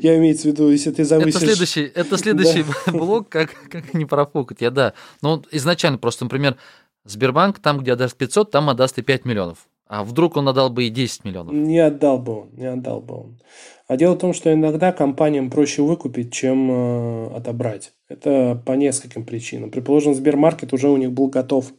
[0.01, 1.35] Я имею в виду, если ты завысишь...
[1.35, 4.61] Это следующий, это следующий блок, как, как не профукать.
[4.61, 4.93] Я да.
[5.21, 6.57] Ну, изначально просто, например,
[7.05, 9.67] Сбербанк там, где отдаст 500, там отдаст и 5 миллионов.
[9.87, 11.53] А вдруг он отдал бы и 10 миллионов?
[11.53, 13.39] Не отдал бы он, не отдал бы он.
[13.87, 17.93] А дело в том, что иногда компаниям проще выкупить, чем э, отобрать.
[18.09, 19.71] Это по нескольким причинам.
[19.71, 21.71] Предположим, Сбермаркет уже у них был готов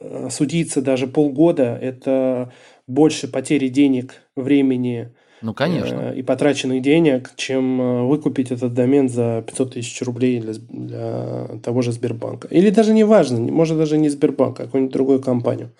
[0.00, 1.76] э, судиться даже полгода.
[1.80, 2.52] Это
[2.86, 5.08] больше потери денег, времени
[5.40, 6.12] Ну, конечно.
[6.12, 11.48] э, и потраченных денег, чем э, выкупить этот домен за 500 тысяч рублей для, для
[11.64, 12.46] того же Сбербанка.
[12.46, 15.72] Или даже не важно, может даже не Сбербанк, а какую-нибудь другую компанию.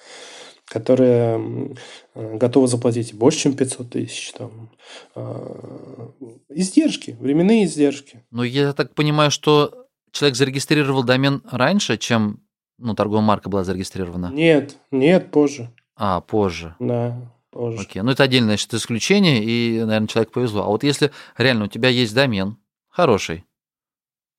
[0.72, 1.74] Которые
[2.14, 4.32] э, готовы заплатить больше, чем 500 тысяч.
[4.32, 4.70] Там,
[5.14, 6.08] э,
[6.48, 8.24] издержки, временные издержки.
[8.30, 12.40] Ну, я так понимаю, что человек зарегистрировал домен раньше, чем
[12.78, 14.30] ну, торговая марка была зарегистрирована.
[14.32, 15.70] Нет, нет, позже.
[15.94, 16.74] А, позже.
[16.80, 17.82] Да, позже.
[17.82, 18.00] Окей.
[18.00, 20.62] Ну, это отдельное значит, исключение, и, наверное, человек повезло.
[20.62, 22.56] А вот если реально у тебя есть домен
[22.88, 23.44] хороший,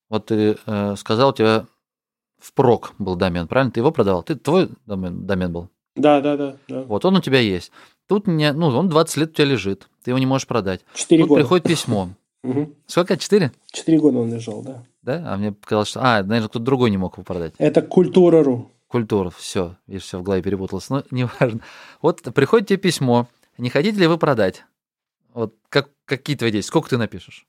[0.09, 1.67] вот ты э, сказал, у тебя
[2.39, 3.71] впрок был домен, правильно?
[3.71, 4.23] Ты его продавал?
[4.23, 5.69] Ты твой домен, домен был?
[5.95, 6.55] Да, да, да.
[6.67, 6.81] да.
[6.83, 7.71] Вот он у тебя есть.
[8.07, 10.81] Тут не, ну, он 20 лет у тебя лежит, ты его не можешь продать.
[10.93, 11.41] Четыре Тут года.
[11.41, 12.09] приходит письмо.
[12.87, 13.17] Сколько?
[13.17, 13.51] Четыре?
[13.71, 14.83] Четыре года он лежал, да.
[15.01, 15.23] Да?
[15.27, 16.01] А мне показалось, что...
[16.01, 17.53] А, наверное, кто-то другой не мог его продать.
[17.57, 18.69] Это культура.ру.
[18.87, 20.89] Культура, все, видишь, все в голове перепуталось.
[20.89, 21.61] Но неважно.
[22.01, 23.27] Вот приходит тебе письмо,
[23.57, 24.65] не хотите ли вы продать?
[25.33, 26.69] Вот как, какие твои действия?
[26.69, 27.47] Сколько ты напишешь?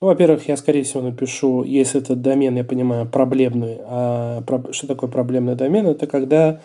[0.00, 3.78] Ну, во-первых, я, скорее всего, напишу, если этот домен, я понимаю, проблемный.
[3.82, 5.86] А про- что такое проблемный домен?
[5.88, 6.60] Это когда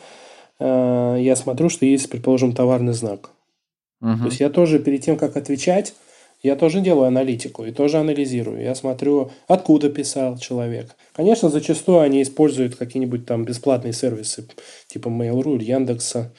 [0.60, 3.32] э, я смотрю, что есть, предположим, товарный знак.
[4.00, 4.20] Мгм.
[4.20, 5.94] То есть я тоже перед тем, как отвечать,
[6.44, 8.62] я тоже делаю аналитику и тоже анализирую.
[8.62, 10.94] Я смотрю, откуда писал человек.
[11.14, 14.46] Конечно, зачастую они используют какие-нибудь там бесплатные сервисы,
[14.88, 16.34] типа Mail.ru Яндекса.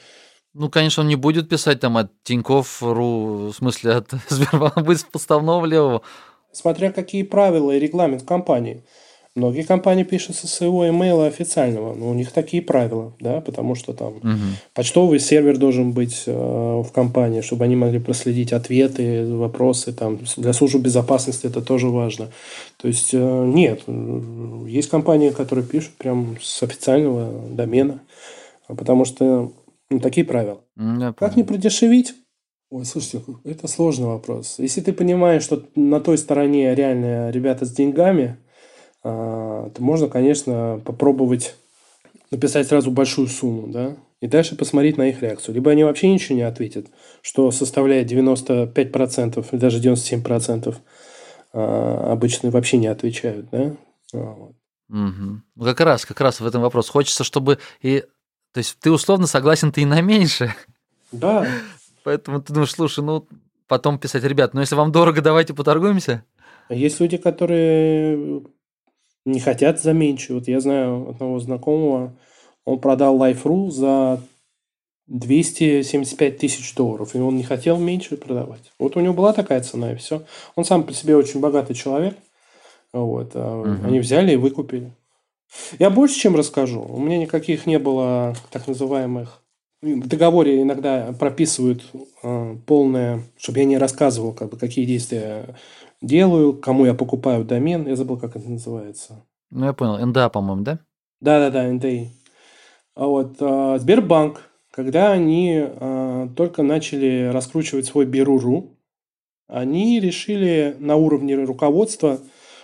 [0.53, 5.03] Ну, конечно, он не будет писать там от Тинькофф.ру, в смысле от Сбербанка, будет с
[5.03, 6.03] подставного левого.
[6.53, 8.85] Смотря какие правила и регламент компании.
[9.35, 13.91] Многие компании пишут со своего имейла официального, но у них такие правила, да, потому что
[13.91, 14.55] там Мгм.
[14.73, 20.53] почтовый сервер должен быть э, в компании, чтобы они могли проследить ответы, вопросы, там, для
[20.53, 22.31] службы безопасности это тоже важно.
[22.77, 27.99] То есть, э, нет, э, есть компании, которые пишут прям с официального домена,
[28.67, 29.51] потому что
[29.89, 30.61] ну, такие правила.
[30.77, 31.33] Я Как понял.
[31.35, 32.15] не продешевить?
[32.71, 34.55] Ой, слушайте, это сложный вопрос.
[34.59, 38.37] Если ты понимаешь, что на той стороне реально ребята с деньгами,
[39.05, 41.55] то можно, конечно, попробовать
[42.31, 45.53] написать сразу большую сумму, да, и дальше посмотреть на их реакцию.
[45.53, 46.87] Либо они вообще ничего не ответят,
[47.21, 50.75] что составляет 95% и даже 97%
[51.53, 53.75] а, обычно вообще не отвечают, да.
[54.13, 54.55] А, вот.
[54.87, 56.89] Ну, как раз, как раз в этом вопрос.
[56.89, 58.03] Хочется, чтобы и...
[58.53, 60.55] То есть ты условно согласен ты и на меньше,
[61.11, 61.45] Да,
[62.03, 63.27] поэтому ты думаешь, слушай, ну,
[63.67, 66.23] потом писать, ребят, ну, если вам дорого, давайте поторгуемся.
[66.69, 68.43] Есть люди, которые
[69.25, 70.33] не хотят за меньше.
[70.33, 72.13] Вот я знаю одного знакомого,
[72.63, 74.21] он продал Life.ru за
[75.07, 78.71] 275 тысяч долларов, и он не хотел меньше продавать.
[78.79, 80.23] Вот у него была такая цена, и все.
[80.55, 82.15] Он сам по себе очень богатый человек.
[82.91, 83.85] Вот, а Мгм.
[83.85, 84.91] Они взяли и выкупили.
[85.79, 86.81] Я больше чем расскажу.
[86.81, 89.41] У меня никаких не было так называемых...
[89.81, 91.83] В договоре иногда прописывают
[92.23, 95.55] э, полное, чтобы я не рассказывал, как бы, какие действия
[96.01, 97.87] делаю, кому я покупаю домен.
[97.87, 99.25] Я забыл, как это называется.
[99.51, 100.79] Ну, я понял, НДА, по-моему, да?
[101.21, 102.11] Да-да-да, НДИ.
[102.95, 108.77] А вот а, Сбербанк, когда они а, только начали раскручивать свой Беру.ру,
[109.47, 112.19] они решили на уровне руководства,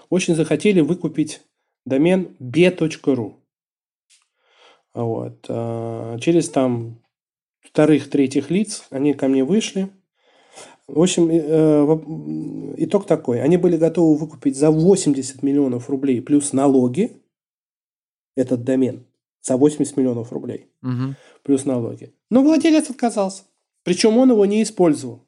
[0.10, 1.42] очень захотели выкупить
[1.86, 3.36] домен b.ru.
[4.94, 5.42] Вот.
[6.22, 7.02] Через там
[7.62, 9.90] вторых, третьих лиц они ко мне вышли.
[10.94, 13.42] В общем, э, итог такой.
[13.42, 17.22] Они были готовы выкупить за 80 миллионов рублей плюс налоги
[18.36, 19.06] этот домен.
[19.42, 21.16] За 80 миллионов рублей Мгм.
[21.44, 22.14] плюс налоги.
[22.30, 23.44] Но владелец отказался.
[23.84, 25.22] Причем он его не использовал.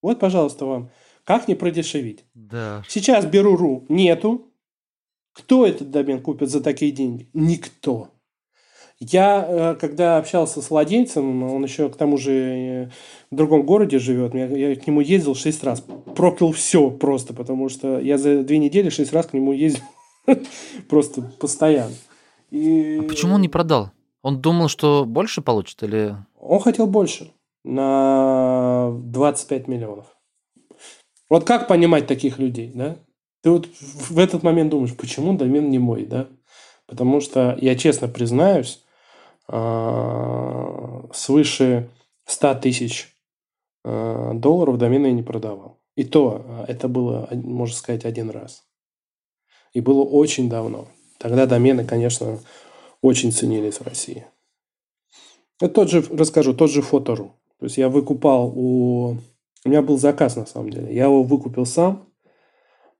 [0.00, 0.90] Вот, пожалуйста, вам.
[1.24, 2.24] Как не продешевить?
[2.34, 2.82] Да.
[2.88, 4.48] Сейчас Беру.ру нету.
[5.32, 7.28] Кто этот домен купит за такие деньги?
[7.32, 8.10] Никто.
[9.10, 12.90] Я, э, когда общался с владельцем, он еще к тому же э,
[13.32, 15.82] в другом городе живет, я, я к нему ездил шесть раз.
[16.14, 19.82] Проклял все просто, потому что я за две недели шесть раз к нему ездил
[20.88, 21.94] просто постоянно.
[22.52, 23.90] И А почему он не продал?
[24.22, 26.14] Он думал, что больше получит или...
[26.38, 27.32] Он хотел больше.
[27.64, 30.06] На 25 миллионов.
[31.28, 32.98] Вот как понимать таких людей, да?
[33.42, 36.28] Ты вот в этот момент думаешь, почему домен не мой, да?
[36.86, 38.84] Потому что, я честно признаюсь,
[41.14, 41.90] свыше
[42.26, 43.12] 100 тысяч
[43.84, 45.78] а, долларов домена я не продавал.
[45.96, 48.64] И то а, это было, можно сказать, один раз.
[49.72, 50.88] И было очень давно.
[51.18, 52.38] Тогда домены, конечно,
[53.00, 54.26] очень ценились в России.
[55.60, 57.32] Это тот же, расскажу, тот же фотору.
[57.58, 59.16] То есть я выкупал у...
[59.64, 60.92] У меня был заказ, на самом деле.
[60.92, 62.08] Я его выкупил сам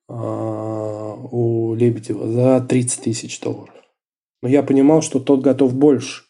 [0.06, 3.74] у Лебедева за 30 тысяч долларов.
[4.42, 6.22] Но я понимал, что тот готов больше.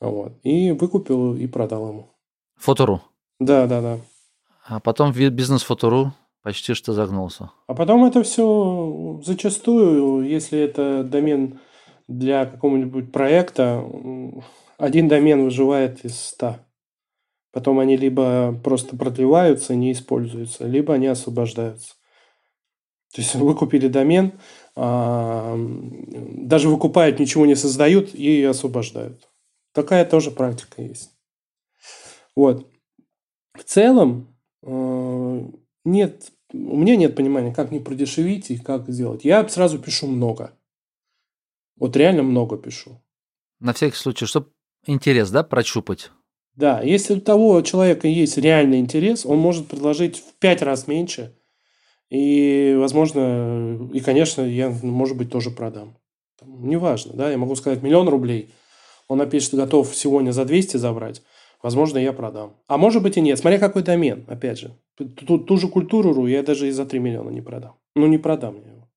[0.00, 0.32] Вот.
[0.42, 2.10] И выкупил и продал ему.
[2.56, 3.02] Фотору.
[3.38, 3.98] Да, да, да.
[4.66, 7.50] А потом бизнес Фотору почти что загнулся.
[7.66, 11.60] А потом это все зачастую, если это домен
[12.08, 13.84] для какого-нибудь проекта,
[14.78, 16.56] один домен выживает из 100.
[17.52, 21.94] Потом они либо просто продлеваются, не используются, либо они освобождаются.
[23.14, 24.32] То есть вы купили домен,
[24.74, 29.28] а, даже выкупают, ничего не создают и освобождают.
[29.76, 31.10] Такая тоже практика есть.
[32.34, 32.66] Вот.
[33.52, 35.40] В целом, э,
[35.84, 39.26] нет, у меня нет понимания, как не продешевить и как сделать.
[39.26, 40.58] Я сразу пишу много.
[41.76, 43.02] Вот реально много пишу.
[43.60, 44.50] На всякий случай, чтобы
[44.86, 46.10] интерес, да, прощупать?
[46.54, 51.36] Да, если у того человека есть реальный интерес, он может предложить в пять раз меньше–
[52.08, 55.98] и, возможно, и, конечно, я, может быть, тоже продам.
[56.44, 58.50] Неважно, да, я могу сказать миллион рублей.
[59.08, 61.22] Он напишет, готов сегодня за 200 забрать.
[61.62, 62.56] Возможно, я продам.
[62.68, 63.38] А может быть и нет.
[63.38, 64.76] Смотря какой домен, опять же.
[64.96, 67.76] Ту, ту же культуру я даже и за 3 миллиона не продам.
[67.94, 68.88] Ну, не продам я его.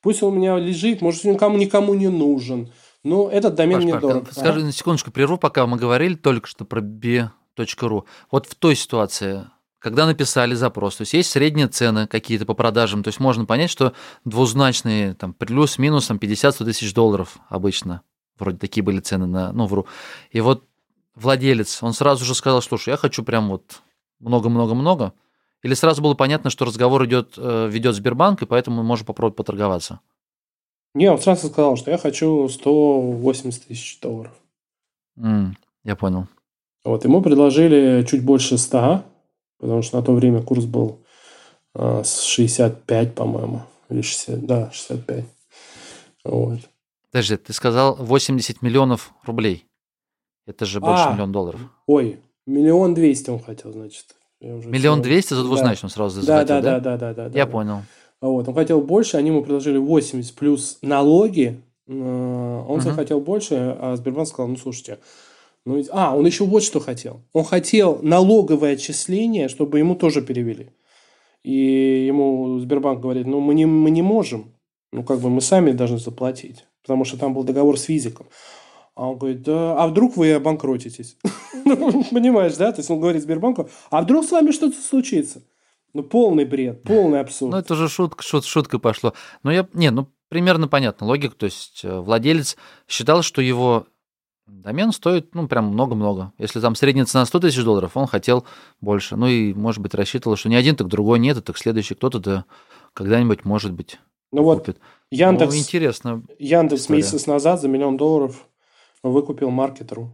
[0.00, 2.72] Пусть он у меня лежит, может, никому, никому не нужен.
[3.04, 4.32] Но этот домен Паш, мне Паш, дорог.
[4.32, 8.04] Скажи на секундочку, прерву, пока мы говорили только что про b.ru.
[8.30, 9.46] Вот в той ситуации,
[9.78, 10.96] когда написали запрос.
[10.96, 13.02] То есть есть средние цены какие-то по продажам.
[13.02, 13.92] То есть можно понять, что
[14.24, 18.02] двузначные, там, плюс-минус там, 50-100 тысяч долларов обычно.
[18.38, 19.86] Вроде такие были цены на, ну, вру.
[20.30, 20.64] И вот
[21.14, 23.82] владелец, он сразу же сказал, слушай, я хочу прям вот
[24.20, 25.12] много-много-много.
[25.62, 30.00] Или сразу было понятно, что разговор идет, э, ведет Сбербанк, и поэтому можно попробовать поторговаться?
[30.94, 34.32] Не, он сразу сказал, что я хочу 180 тысяч долларов.
[35.18, 35.52] Mm,
[35.84, 36.28] я понял.
[36.84, 39.04] Вот, ему предложили чуть больше 100,
[39.58, 41.04] Потому что на то время курс был
[41.74, 43.62] э, с 65, по-моему.
[43.90, 45.24] Или 60, да, 65.
[46.24, 46.60] Вот.
[47.10, 49.66] Подожди, ты сказал 80 миллионов рублей.
[50.46, 51.60] Это же больше а, миллиона долларов.
[51.86, 54.06] Ой, миллион двести он хотел, значит.
[54.40, 55.94] Миллион двести за двузначную да.
[55.94, 57.46] сразу да, да, да, да, да, да, Я да.
[57.46, 57.82] понял.
[58.20, 61.60] Вот, он хотел больше, они ему предложили 80 плюс налоги.
[61.86, 62.80] Он угу.
[62.80, 64.98] захотел больше, а Сбербанк сказал, ну, слушайте,
[65.64, 67.20] ну, а, он еще вот что хотел.
[67.32, 70.70] Он хотел налоговое отчисление, чтобы ему тоже перевели.
[71.42, 74.52] И ему Сбербанк говорит, ну, мы не, мы не можем.
[74.92, 76.66] Ну, как бы мы сами должны заплатить.
[76.82, 78.26] Потому что там был договор с физиком.
[78.94, 81.16] А он говорит, да, а вдруг вы обанкротитесь?
[81.64, 82.72] Ну, понимаешь, да?
[82.72, 85.42] То есть он говорит Сбербанку, а вдруг с вами что-то случится?
[85.92, 87.52] Ну, полный бред, полный абсурд.
[87.52, 89.12] Ну, это уже шутка, шут, шутка пошло.
[89.42, 91.36] Но я, не, ну, примерно понятно логика.
[91.36, 93.86] То есть э, владелец считал, что его
[94.46, 96.32] Домен стоит, ну, прям много-много.
[96.38, 98.46] Если там средняя цена 100 тысяч долларов, он хотел
[98.80, 99.16] больше.
[99.16, 102.44] Ну, и, может быть, рассчитывал, что не один, так другой нет, так следующий кто-то да
[102.94, 104.00] когда-нибудь, может быть,
[104.32, 104.76] Ну вот,
[105.10, 106.22] Яндекс, ну, интересно.
[106.38, 106.98] Яндекс история.
[106.98, 108.46] месяц назад за миллион долларов
[109.02, 110.10] выкупил Маркетру.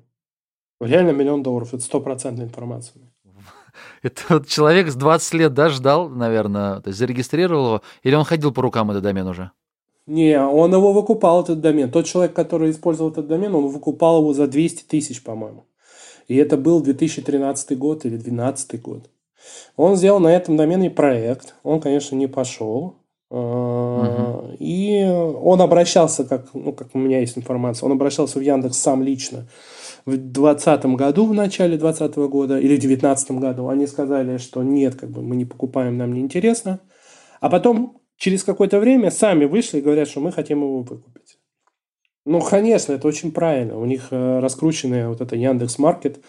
[0.80, 1.74] Реально миллион долларов.
[1.74, 3.02] Это стопроцентная информация.
[4.02, 8.24] Это вот человек с 20 лет, да, ждал, наверное, то есть зарегистрировал его, или он
[8.24, 9.50] ходил по рукам этот домен уже?
[10.06, 11.90] Не, он его выкупал, этот домен.
[11.90, 15.64] Тот человек, который использовал этот домен, он выкупал его за 200 тысяч, по-моему.
[16.28, 19.10] И это был 2013 год или 2012 год.
[19.76, 21.54] Он сделал на этом домене проект.
[21.62, 22.96] Он, конечно, не пошел.
[23.30, 24.56] Угу.
[24.58, 29.02] И он обращался, как, ну, как у меня есть информация, он обращался в Яндекс сам
[29.02, 29.46] лично
[30.06, 33.68] в 2020 году, в начале 2020 года или в 2019 году.
[33.68, 36.80] Они сказали, что нет, как бы мы не покупаем, нам не интересно.
[37.40, 41.38] А потом через какое-то время сами вышли и говорят, что мы хотим его выкупить.
[42.26, 43.78] Ну, конечно, это очень правильно.
[43.78, 46.24] У них э, раскрученная вот эта Яндекс Маркет,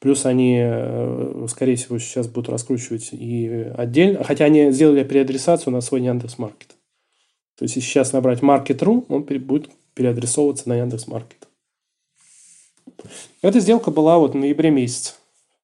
[0.00, 5.80] плюс они, э, скорее всего, сейчас будут раскручивать и отдельно, хотя они сделали переадресацию на
[5.80, 6.76] свой Яндекс Маркет.
[7.56, 11.48] То есть, если сейчас набрать Market.ru, он будет переадресовываться на Яндекс Маркет.
[13.42, 15.14] Эта сделка была вот в ноябре месяце.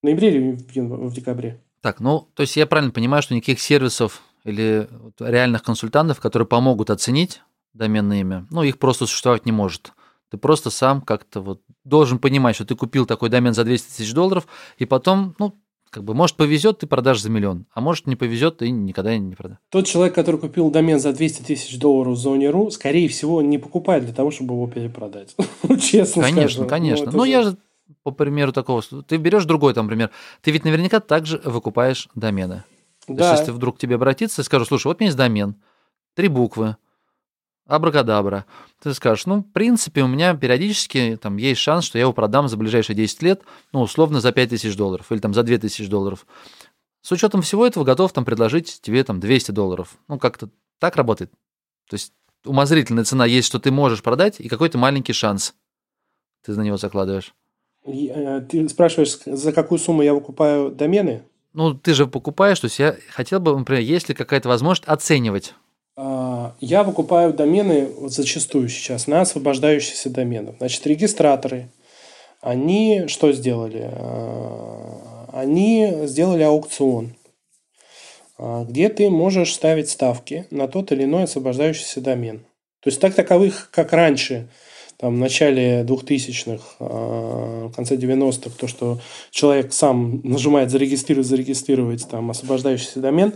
[0.00, 1.60] В ноябре или в декабре?
[1.80, 6.90] Так, ну, то есть я правильно понимаю, что никаких сервисов или реальных консультантов, которые помогут
[6.90, 7.42] оценить
[7.74, 9.92] доменное имя, ну, их просто существовать не может.
[10.32, 14.14] Ты просто сам как-то вот должен понимать, что ты купил такой домен за 200 тысяч
[14.14, 14.46] долларов,
[14.78, 15.54] и потом, ну,
[15.90, 19.34] как бы, может, повезет, ты продашь за миллион, а может, не повезет, ты никогда не
[19.34, 19.58] продашь.
[19.68, 23.58] Тот человек, который купил домен за 200 тысяч долларов в зоне РУ, скорее всего, не
[23.58, 25.36] покупает для того, чтобы его перепродать.
[25.68, 26.68] Ну, честно Конечно, скажу.
[26.68, 27.10] конечно.
[27.12, 27.58] Ну, я же
[28.02, 30.10] по примеру такого, ты берешь другой там пример,
[30.40, 32.64] ты ведь наверняка также выкупаешь домены.
[33.06, 33.16] Да.
[33.16, 35.56] То есть, если вдруг тебе обратиться и скажут, слушай, вот у меня есть домен,
[36.14, 36.76] три буквы,
[37.66, 38.46] абракадабра.
[38.82, 42.48] Ты скажешь, ну, в принципе, у меня периодически там есть шанс, что я его продам
[42.48, 43.42] за ближайшие 10 лет,
[43.72, 46.26] ну, условно, за 5 тысяч долларов или там за 2 тысячи долларов.
[47.02, 49.96] С учетом всего этого готов там предложить тебе там 200 долларов.
[50.08, 51.32] Ну, как-то так работает.
[51.88, 52.12] То есть
[52.44, 55.54] умозрительная цена есть, что ты можешь продать, и какой-то маленький шанс
[56.44, 57.34] ты на него закладываешь.
[57.84, 61.24] Э, ты спрашиваешь, за какую сумму я выкупаю домены?
[61.52, 65.54] Ну, ты же покупаешь, то есть я хотел бы, например, есть ли какая-то возможность оценивать?
[65.96, 70.54] А, я выкупаю домены вот зачастую сейчас на освобождающиеся домены.
[70.58, 71.68] Значит, регистраторы,
[72.40, 73.90] они что сделали?
[73.92, 77.14] А, они сделали аукцион,
[78.38, 82.40] а, где ты можешь ставить ставки на тот или иной освобождающийся домен.
[82.80, 84.48] То есть так таковых, как раньше,
[84.96, 92.08] там, в начале 2000-х, а, в конце 90-х, то, что человек сам нажимает зарегистрировать, зарегистрировать
[92.08, 93.34] там освобождающийся домен,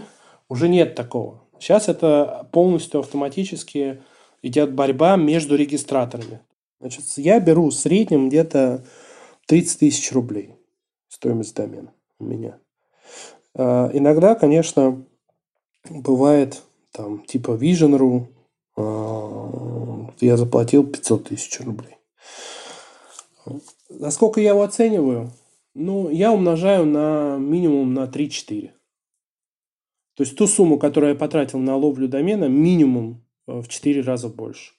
[0.48, 1.42] уже нет такого.
[1.58, 4.02] Сейчас это полностью автоматически
[4.42, 6.40] идет борьба между регистраторами.
[6.80, 8.84] Значит, я беру в среднем где-то
[9.46, 10.54] 30 тысяч рублей
[11.08, 12.58] стоимость домена у меня.
[13.54, 15.02] А, иногда, конечно,
[15.88, 18.26] бывает там типа Vision.ru,
[18.76, 21.96] а, я заплатил 500 тысяч рублей.
[23.88, 25.32] Насколько я его оцениваю?
[25.74, 28.70] Ну, я умножаю на минимум на 3-4.
[30.16, 34.28] То есть ту сумму, которую я потратил на ловлю домена, минимум э, в 4 раза
[34.28, 34.72] больше.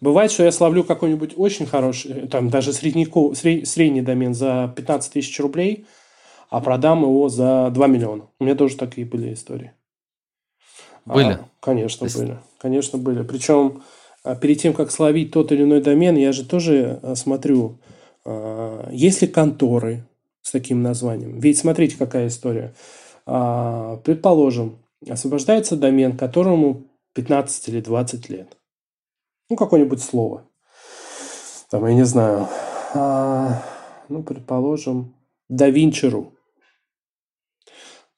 [0.00, 5.38] Бывает, что я словлю какой-нибудь очень хороший, там даже средняков, средний домен за 15 тысяч
[5.40, 5.86] рублей,
[6.50, 8.26] а продам его за 2 миллиона.
[8.38, 9.72] У меня тоже такие были истории.
[11.06, 11.32] Были?
[11.32, 12.18] А, конечно, есть...
[12.18, 12.38] были.
[12.58, 13.22] Конечно, были.
[13.22, 13.82] Причем
[14.22, 17.78] а, перед тем, как словить тот или иной домен, я же тоже а, смотрю,
[18.24, 20.04] а, есть ли конторы
[20.42, 21.38] с таким названием.
[21.38, 22.74] Ведь смотрите, какая история.
[23.30, 24.78] Предположим,
[25.08, 28.56] освобождается домен, которому 15 или 20 лет.
[29.48, 30.46] Ну, какое-нибудь слово.
[31.70, 32.48] Там, я не знаю.
[32.94, 33.62] А,
[34.08, 35.14] ну, предположим,
[35.50, 36.32] DaVinci.ru.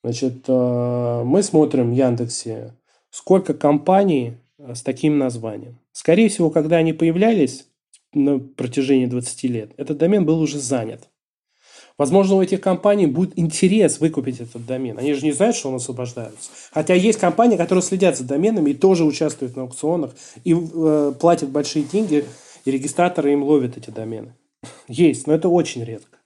[0.02, 2.74] Значит, а, мы смотрим в Яндексе,
[3.10, 5.78] сколько компаний а, с таким названием.
[5.92, 7.68] Скорее всего, когда они появлялись
[8.14, 11.08] на протяжении 20 лет, этот домен был уже занят.
[11.99, 14.99] Возможно, у этих компаний будет интерес выкупить этот домен.
[14.99, 16.51] Они же не знают, что он освобождается.
[16.72, 20.14] Хотя есть компании, которые следят за доменами и тоже участвуют на аукционах
[20.45, 22.24] и э, платят большие деньги,
[22.64, 24.34] и регистраторы им ловят эти домены.
[24.88, 26.18] Есть, но это очень редко.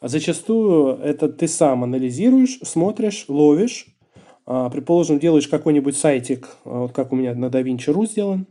[0.00, 3.86] А зачастую это ты сам анализируешь, смотришь, ловишь,
[4.46, 8.46] а, предположим, делаешь какой-нибудь сайтик, а, вот как у меня на DaVinci.ru сделан,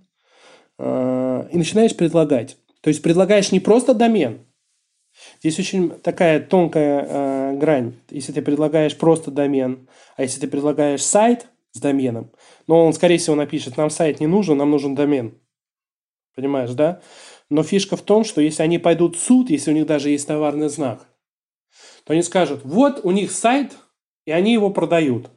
[0.78, 2.58] а, и начинаешь предлагать.
[2.82, 4.40] То есть предлагаешь не просто домен,
[5.40, 7.94] Здесь очень такая тонкая э, грань.
[8.10, 12.32] Если ты предлагаешь просто домен, а если ты предлагаешь сайт с доменом,
[12.66, 15.40] но он, скорее всего, напишет, нам сайт не нужен, нам нужен домен.
[16.36, 17.02] Понимаешь, да?
[17.50, 20.28] Но фишка в том, что если они пойдут в суд, если у них даже есть
[20.28, 21.08] товарный знак,
[22.04, 23.78] то они скажут, вот у них сайт,
[24.26, 25.30] и они его продают.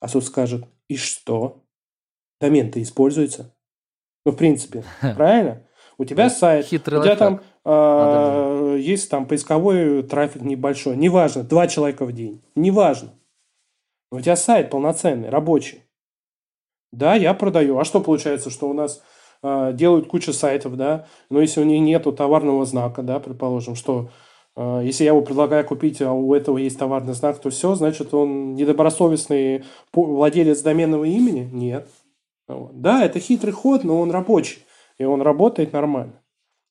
[0.00, 1.64] А суд скажет, и что?
[2.40, 3.54] Домен-то используется.
[4.24, 5.66] Ну, в принципе, правильно?
[5.98, 12.04] У тебя сайт, у тебя там а, есть там поисковой трафик небольшой, неважно, два человека
[12.04, 13.10] в день, неважно.
[14.12, 15.82] У тебя сайт полноценный, рабочий.
[16.92, 17.78] Да, я продаю.
[17.78, 19.02] А что получается, что у нас
[19.42, 24.10] э, делают кучу сайтов, да, но если у них нету товарного знака, да, предположим, что
[24.54, 28.14] э, если я его предлагаю купить, а у этого есть товарный знак, то все, значит,
[28.14, 31.50] он недобросовестный владелец доменного имени?
[31.52, 31.88] Нет.
[32.46, 34.60] Да, это хитрый ход, но он рабочий
[34.98, 36.22] и он работает нормально.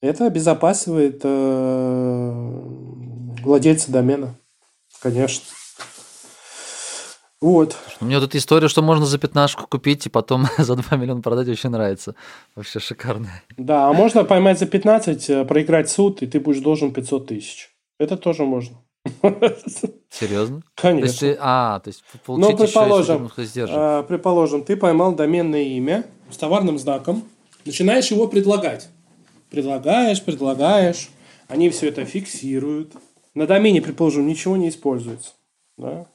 [0.06, 2.62] Это обезопасивает э,
[3.44, 4.36] владельца домена,
[5.00, 5.46] конечно.
[7.42, 7.76] Вот.
[8.00, 11.48] Мне вот эта история, что можно за пятнашку купить и потом за 2 миллиона продать,
[11.48, 12.16] очень нравится.
[12.56, 13.44] Вообще шикарная.
[13.58, 17.70] Да, а можно поймать за 15, э, проиграть суд, и ты будешь должен 500 тысяч.
[18.00, 18.78] Это тоже можно.
[20.10, 20.62] Серьезно?
[20.76, 21.02] Конечно.
[21.02, 25.64] То есть ты, а, то есть получить Но предположим, еще, э, предположим, ты поймал доменное
[25.64, 27.24] имя с товарным знаком,
[27.66, 28.90] начинаешь его предлагать.
[29.56, 31.10] Предлагаешь, предлагаешь,
[31.48, 32.92] они все это фиксируют.
[33.34, 35.32] На домене, предположим, ничего не используется.
[35.78, 36.08] Да?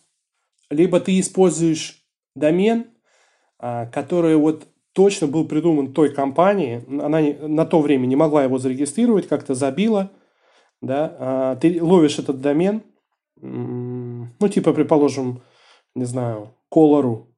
[0.69, 2.89] Либо ты используешь домен,
[3.59, 8.59] а, который вот точно был придуман той компанией, она на то время не могла его
[8.59, 10.11] зарегистрировать, как-то забила,
[10.83, 12.83] да, а, ты ловишь этот домен,
[13.41, 15.41] ну, типа, предположим,
[15.95, 17.29] не знаю, Кола.ру,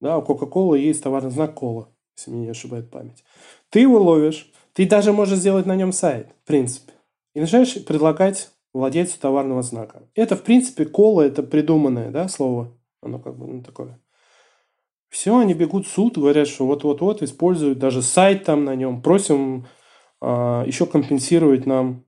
[0.00, 3.24] да, у Кока-Колы есть товарный знак Кола если меня не ошибает память.
[3.70, 6.92] Ты его ловишь, ты даже можешь сделать на нем сайт, в принципе.
[7.34, 10.08] И начинаешь предлагать владельцу товарного знака.
[10.14, 12.72] Это, в принципе, кола, это придуманное да, слово.
[13.02, 14.00] Оно как бы ну, такое.
[15.08, 19.66] Все, они бегут в суд, говорят, что вот-вот-вот, используют даже сайт там на нем, просим
[20.20, 22.04] а, еще компенсировать нам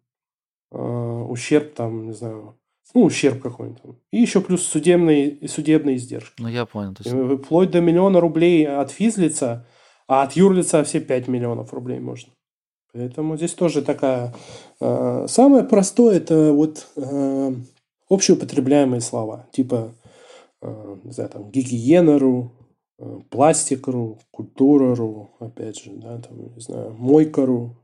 [0.71, 2.59] а, ущерб там, не знаю,
[2.95, 3.99] ну, ущерб какой-нибудь.
[4.11, 6.41] И еще плюс судебные, судебные издержки.
[6.41, 6.95] Ну, я понял.
[6.95, 7.45] То есть...
[7.45, 9.67] Вплоть до миллиона рублей от физлица
[10.07, 12.33] а от юрлица все 5 миллионов рублей можно.
[12.95, 14.33] Поэтому здесь тоже такая...
[14.81, 17.53] Э, самое простое– это вот э,
[18.09, 19.49] общеупотребляемые слова.
[19.53, 19.93] Типа,
[20.63, 22.53] э, не знаю, там, гигиенеру,
[23.01, 27.77] э, пластикру, культурару, опять же, да, там, не знаю, мойкару.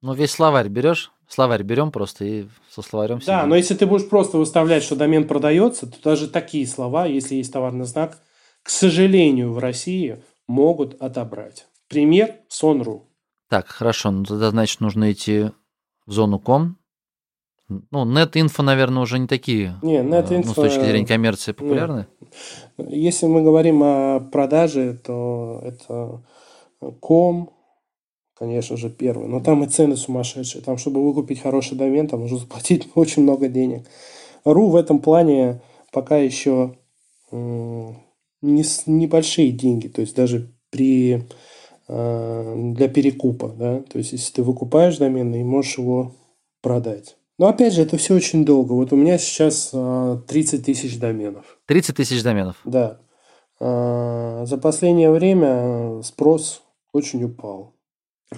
[0.00, 4.08] Ну, весь словарь берешь, словарь берем просто и со словарем Да, но если ты будешь
[4.08, 8.22] просто выставлять, что домен продается, то даже такие слова, если есть товарный знак,
[8.62, 11.66] к сожалению, в России могут отобрать.
[11.88, 13.06] Пример– Сон.ру.
[13.48, 15.50] Так, хорошо, ну тогда, значит, нужно идти
[16.06, 16.78] в зону ком.
[17.68, 22.06] Ну, нет-инфо, наверное, уже не такие, Не, э, нет-инфо- ну, с точки зрения коммерции популярны.
[22.78, 26.22] Если мы говорим о продаже, то это
[27.00, 27.50] ком,
[28.34, 29.28] конечно же, первый.
[29.28, 30.62] Но там и цены сумасшедшие.
[30.62, 33.86] Там, чтобы выкупить хороший домен, там нужно заплатить очень много денег.
[34.44, 35.60] Ру в этом плане
[35.92, 36.76] пока еще
[37.32, 39.88] не небольшие деньги.
[39.88, 41.20] То есть даже при э,
[41.88, 46.16] для перекупа, да, то есть если ты выкупаешь домен и можешь его
[46.60, 47.16] продать.
[47.38, 48.72] Но опять же, это все очень долго.
[48.72, 51.58] Вот у меня сейчас э, 30 тысяч доменов.
[51.66, 52.56] 30 тысяч доменов.
[52.64, 52.98] Да.
[53.60, 56.62] А, За последнее время спрос
[56.92, 57.75] очень упал.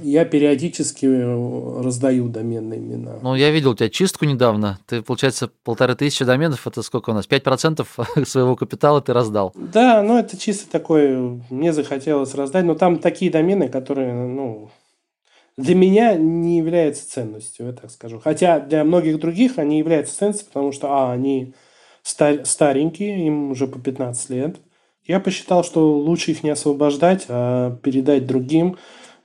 [0.03, 3.19] Я периодически э, раздаю доменные имена.
[3.23, 4.79] Ну, я видел у тебя чистку недавно.
[4.87, 7.27] Ты, получается, полторы тысячи доменов, это сколько у нас?
[7.27, 7.87] 5%
[8.27, 9.53] своего капитала ты раздал.
[9.55, 14.71] Да, ну это чисто такое, мне захотелось раздать, но там такие домены, которые, ну,
[15.57, 18.21] для меня не являются ценностью, я так скажу.
[18.23, 21.55] Хотя для многих других они являются ценностью, потому что, а, они
[22.03, 24.57] ста- старенькие, им уже по 15 лет.
[25.05, 28.77] Я посчитал, что лучше их не освобождать, а передать другим,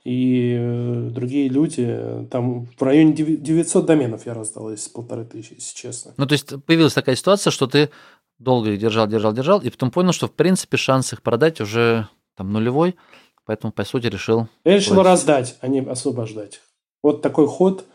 [0.04, 5.24] и э, другие люди, э, там в районе деви- 900 доменов я раздал из полторы
[5.24, 6.12] тысячи, если честно.
[6.18, 7.88] Ну, то есть появилась такая ситуация, что ты
[8.38, 12.06] долго их держал, держал, держал, и потом понял, что, в принципе, шанс их продать уже
[12.36, 12.96] там нулевой,
[13.46, 14.48] поэтому, по сути, решил...
[14.64, 15.04] Я решил Ой.
[15.04, 16.60] раздать, а не освобождать.
[17.02, 17.86] Вот такой ход,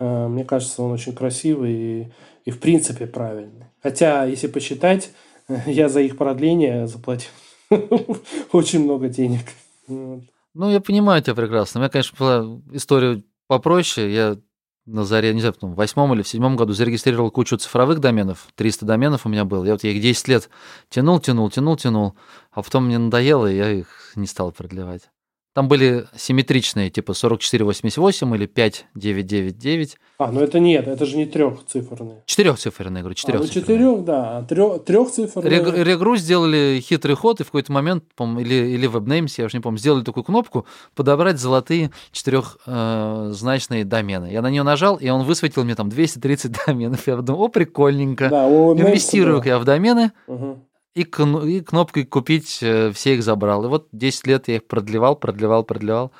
[0.00, 2.12] э, мне кажется, он очень красивый и,
[2.44, 3.66] и в принципе правильный.
[3.80, 5.10] Хотя, если посчитать,
[5.66, 7.30] я за их продление заплатил
[8.52, 9.44] очень много денег.
[9.86, 10.22] Вот.
[10.54, 11.80] Ну, я понимаю тебя прекрасно.
[11.80, 14.12] У меня, конечно, была история попроще.
[14.12, 14.36] Я
[14.84, 18.48] на заре, не знаю, в восьмом или в седьмом году зарегистрировал кучу цифровых доменов.
[18.56, 19.64] 300 доменов у меня было.
[19.64, 20.50] Я вот я их 10 лет
[20.88, 22.16] тянул, тянул, тянул, тянул.
[22.50, 25.10] А потом мне надоело, и я их не стал продлевать.
[25.54, 29.96] Там были симметричные, типа 4488 или 5999.
[30.18, 32.22] А, ну это нет, это же не трехциферные.
[32.24, 34.38] Четырехциферные, я говорю, А, ну четырех, да.
[34.38, 35.50] а Трех, трехциферные.
[35.50, 39.58] Рег- Регру сделали хитрый ход, и в какой-то момент, по или, или WebNames, я уже
[39.58, 44.30] не помню, сделали такую кнопку подобрать золотые четырехзначные домены.
[44.32, 47.06] Я на нее нажал, и он высветил мне там 230 доменов.
[47.06, 48.28] Я подумал, о, прикольненько.
[48.28, 49.44] Да, у Нэнси Инвестирую было.
[49.46, 50.62] я в домены, Мгм.
[50.94, 53.64] И, кн- и кнопкой купить э, все их забрал.
[53.64, 56.12] И вот 10 лет я их продлевал, продлевал, продлевал.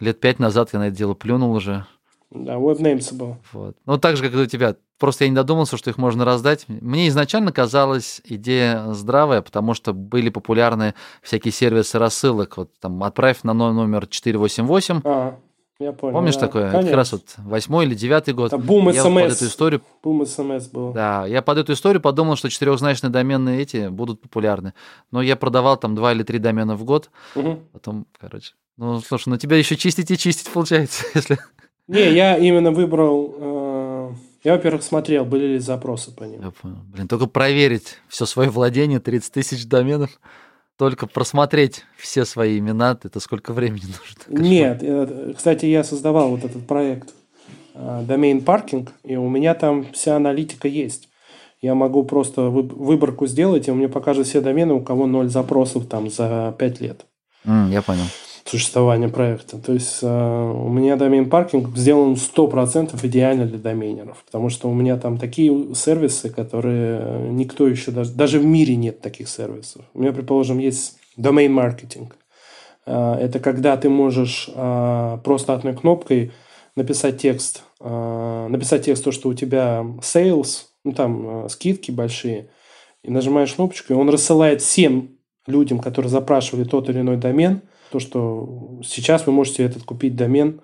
[0.00, 1.86] Лет пять назад я на это дело плюнул уже.
[2.30, 3.36] Да, WebNames был.
[3.52, 3.76] Вот.
[3.86, 4.76] Ну, так же, как и у тебя.
[4.98, 6.64] Просто я не додумался, что их можно раздать.
[6.68, 12.56] Мне изначально казалась идея здравая, потому что были популярны всякие сервисы рассылок.
[12.56, 15.00] Вот там отправь на но- номер 488.
[15.04, 15.38] А,
[15.78, 16.14] я понял.
[16.14, 16.40] Помнишь да.
[16.40, 16.62] такое?
[16.64, 16.90] Это Конечно.
[16.90, 18.52] Как раз вот восьмой или девятый год.
[18.52, 19.36] Это бум я вот под СМС.
[19.36, 20.92] эту историю Бум СМС был.
[20.92, 24.72] да, я под эту историю подумал, что четырехзначные доменные эти будут популярны.
[25.10, 27.10] Но я продавал там два или три домена в год.
[27.34, 27.60] Мгм.
[27.72, 28.52] Потом, короче.
[28.76, 31.38] Ну, слушай, ну тебя еще чистить и чистить получается, если...
[31.86, 33.34] Не, я именно выбрал...
[33.38, 34.10] э,
[34.44, 36.40] Я, во-первых, смотрел, были ли запросы по ним.
[36.42, 36.78] Я понял.
[36.86, 40.18] Блин, только проверить все свое владение, 30 тысяч доменов,
[40.76, 43.82] только просмотреть все свои имена, это сколько времени
[44.28, 44.42] нужно?
[44.42, 47.10] Нет, э, кстати, я создавал вот этот проект
[47.74, 51.08] э, Domain Parking, и у меня там вся аналитика есть.
[51.60, 55.28] Я могу просто выб- выборку сделать, и он мне покажет все домены, у кого ноль
[55.28, 57.06] запросов там за 5 лет
[57.46, 58.04] М, я понял.
[58.44, 59.58] Существования проекта.
[59.58, 64.74] То есть э, у меня домен паркинг сделан 100% идеально для доменеров, потому что у
[64.74, 69.82] меня там такие сервисы, которые э, никто еще даже, даже в мире нет таких сервисов.
[69.94, 72.16] У меня, предположим, есть domain маркетинг.
[72.84, 74.50] Э, Это когда ты можешь
[75.24, 76.32] просто одной кнопкой
[76.76, 82.50] написать текст, написать текст то, что у тебя sales, ну там скидки большие,
[83.04, 87.62] и нажимаешь кнопочку, и он рассылает всем людям, которые запрашивали тот или иной домен,
[87.94, 90.60] то, что сейчас вы можете этот купить домен,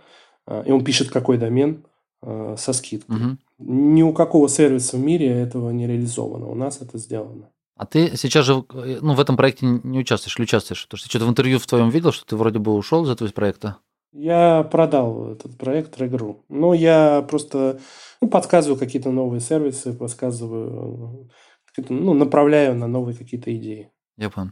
[0.48, 1.84] э, и он пишет, какой домен,
[2.22, 3.16] э, со скидкой.
[3.16, 3.38] Мгм.
[3.58, 6.46] Ни у какого сервиса в мире этого не реализовано.
[6.48, 7.48] У нас это сделано.
[7.76, 10.82] А ты сейчас же э, ну, в этом проекте не участвуешь или участвуешь?
[10.86, 13.28] Потому что что-то в интервью в твоем видел, что ты вроде бы ушел из этого
[13.30, 13.76] проекта.
[14.12, 16.40] Я продал этот проект Regru.
[16.48, 17.78] Но я просто
[18.20, 21.30] ну, подсказываю какие-то новые сервисы, подсказываю,
[21.88, 23.92] ну, направляю на новые какие-то идеи.
[24.16, 24.50] Я понял.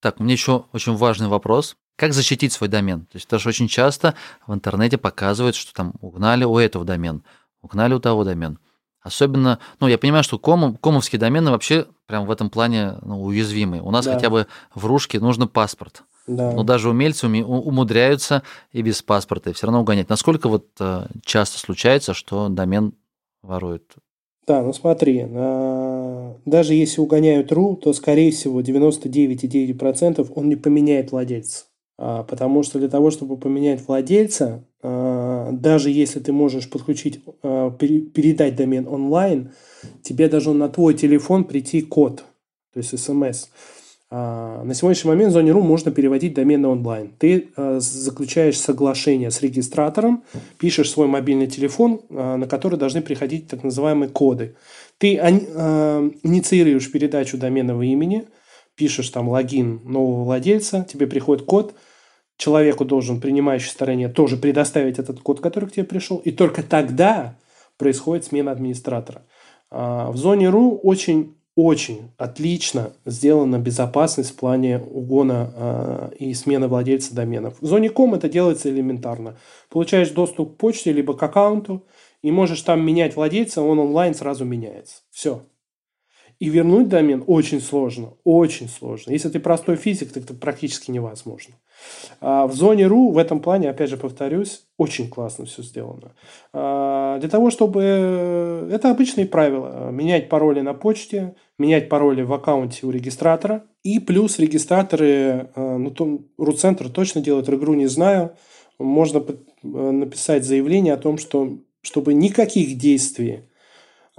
[0.00, 1.76] Так, меня еще очень важный вопрос.
[1.98, 3.00] Как защитить свой домен?
[3.00, 4.14] То есть, потому что очень часто
[4.46, 7.24] в интернете показывают, что там угнали у этого домен,
[7.60, 8.60] угнали у того домен.
[9.00, 13.80] Особенно, ну, я понимаю, что кому, комовские домены вообще прям в этом плане ну, уязвимы.
[13.80, 14.14] У нас Да.
[14.14, 14.46] хотя бы
[14.76, 16.04] в Рушке нужно паспорт.
[16.28, 16.52] Да.
[16.52, 20.08] Но даже умельцы умудряются и без паспорта все равно угонять.
[20.08, 22.92] Насколько вот э, часто случается, что домен
[23.42, 23.96] воруют?
[24.46, 25.26] Да, ну смотри,
[26.46, 31.64] даже если угоняют ру, то, скорее всего, 99,9% он не поменяет владельца.
[31.98, 37.70] А, потому что для того, чтобы поменять владельца, а, даже если ты можешь подключить, а,
[37.72, 39.50] передать домен онлайн,
[40.02, 42.24] тебе должен на твой телефон прийти код,
[42.72, 43.48] то есть смс.
[44.10, 47.12] На сегодняшний момент в зоне .ру можно переводить домены онлайн.
[47.18, 50.24] Ты заключаешь соглашение с регистратором,
[50.56, 54.56] пишешь свой мобильный телефон, на который должны приходить так называемые коды.
[54.96, 58.24] Ты инициируешь передачу доменного имени,
[58.76, 61.74] пишешь там логин нового владельца, тебе приходит код–
[62.38, 67.36] человеку должен, принимающей стороне, тоже предоставить этот код, который к тебе пришел, и только тогда
[67.76, 69.22] происходит смена администратора.
[69.70, 76.68] А, в зоне РУ очень очень отлично сделана безопасность в плане угона э, и смены
[76.68, 77.56] владельца доменов.
[77.60, 79.36] В зоне ком это делается элементарно.
[79.68, 81.84] Получаешь доступ к почте либо к аккаунту
[82.22, 85.02] и можешь там менять владельца, он онлайн сразу меняется.
[85.10, 85.42] Все.
[86.38, 89.10] И вернуть домен очень сложно, очень сложно.
[89.10, 91.56] Если ты простой физик, то это практически невозможно.
[92.20, 96.12] А в зоне РУ в этом плане, опять же повторюсь, очень классно все сделано.
[96.52, 98.68] А для того, чтобы...
[98.72, 99.90] Это обычные правила.
[99.90, 103.64] Менять пароли на почте, менять пароли в аккаунте у регистратора.
[103.82, 108.32] И плюс регистраторы, а, ну, то, РУ-центр точно делает, игру не знаю,
[108.78, 109.24] можно
[109.62, 113.48] написать заявление о том, что чтобы никаких действий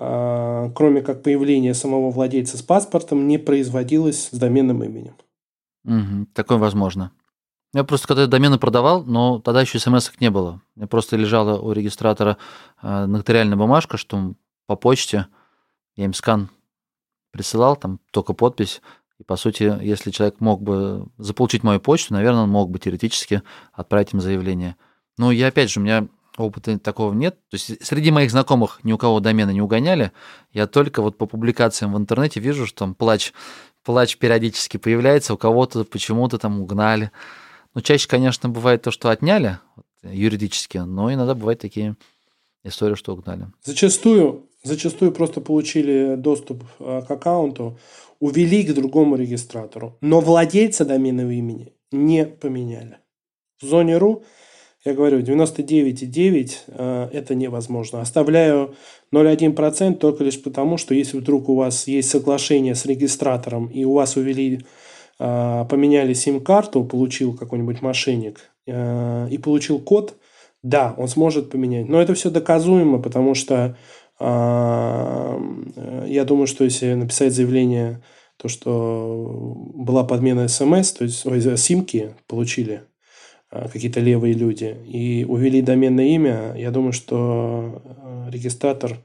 [0.02, 5.16] а, кроме как появления самого владельца с паспортом, не производилось с доменным именем.
[5.84, 7.12] Угу, такое возможно.
[7.74, 10.62] Я просто когда домены продавал, но тогда еще смс не было.
[10.76, 12.38] Я просто лежала у регистратора
[12.82, 14.34] э, нотариальная бумажка, что
[14.66, 15.28] по почте
[15.96, 16.50] я им скан
[17.32, 18.82] присылал, там только подпись.
[19.20, 23.44] И, по сути, если человек мог бы заполучить мою почту, наверное, он мог бы теоретически
[23.74, 24.76] отправить им заявление.
[25.18, 26.08] Но я, опять же, у меня
[26.38, 27.36] опыта такого нет.
[27.50, 30.12] То есть среди моих знакомых ни у кого домены не угоняли.
[30.54, 33.34] Я только вот по публикациям в интернете вижу, что там плач,
[33.84, 37.12] плач периодически появляется, у кого-то почему-то там угнали.
[37.74, 39.60] Ну, чаще, конечно, бывает то, что отняли
[40.04, 41.96] юридически, но иногда бывают такие
[42.64, 43.48] истории, что угнали.
[43.64, 47.80] Зачастую, зачастую просто получили доступ э, к аккаунту,
[48.20, 52.98] увели к другому регистратору, но владельца доменного имени не поменяли.
[53.62, 54.24] В зоне .ру
[54.86, 58.00] я говорю, 99,9 э, это невозможно.
[58.00, 58.76] Оставляю
[59.14, 63.94] 0,1% только лишь потому, что если вдруг у вас есть соглашение с регистратором и у
[63.94, 64.66] вас увели,
[65.20, 70.16] поменяли сим-карту, получил какой-нибудь мошенник э, и получил код,
[70.64, 71.88] да, он сможет поменять.
[71.90, 73.78] Но это все доказуемо, потому что
[74.22, 75.36] я
[76.28, 78.02] думаю, что если написать заявление,
[78.36, 82.82] то, что была подмена смс, то есть ой, симки получили,
[83.52, 89.00] Э, какие-то левые люди, и увели доменное имя, я думаю, что э, регистратор,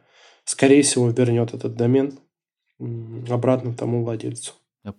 [0.44, 2.18] скорее всего, вернет этот домен
[3.30, 4.52] обратно тому владельцу.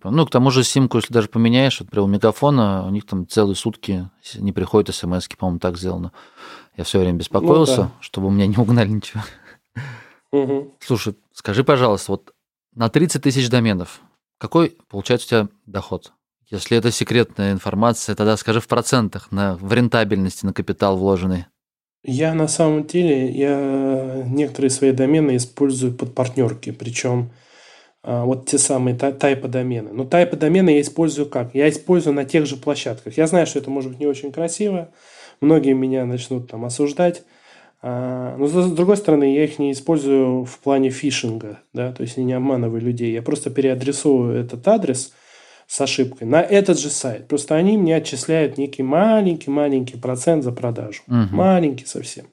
[0.04, 3.28] Ну, к тому же симку, если даже поменяешь, вот, например, у Мегафона, у них там
[3.28, 6.12] целые сутки не приходят смс по-моему, так сделано.
[6.76, 7.92] Я все время беспокоился, ну, да.
[8.00, 9.22] чтобы у меня не угнали ничего.
[10.32, 10.74] Угу.
[10.80, 12.34] Слушай, скажи, пожалуйста, вот
[12.74, 14.02] на 30 тысяч доменов
[14.38, 16.14] какой получается у тебя доход?
[16.50, 21.46] Если это секретная информация, тогда скажи в процентах, на, в рентабельности на капитал вложенный.
[22.04, 27.32] Я на самом деле, я некоторые свои домены использую под партнерки, причем
[28.06, 29.92] вот те самые тайпы домены.
[29.92, 31.56] Но тайпы домены я использую как?
[31.56, 33.18] Я использую на тех же площадках.
[33.18, 34.90] Я знаю, что это может быть не очень красиво,
[35.42, 37.24] многие меня начнут там осуждать,
[37.82, 42.18] а, но с другой стороны, я их не использую в плане фишинга, да, то есть
[42.18, 43.12] я не обманываю людей.
[43.12, 45.14] Я просто переадресую этот адрес–
[45.68, 47.28] с ошибкой на этот же сайт.
[47.28, 51.02] Просто они мне отчисляют некий маленький-маленький процент за продажу.
[51.08, 51.36] Угу.
[51.36, 52.26] Маленький совсем.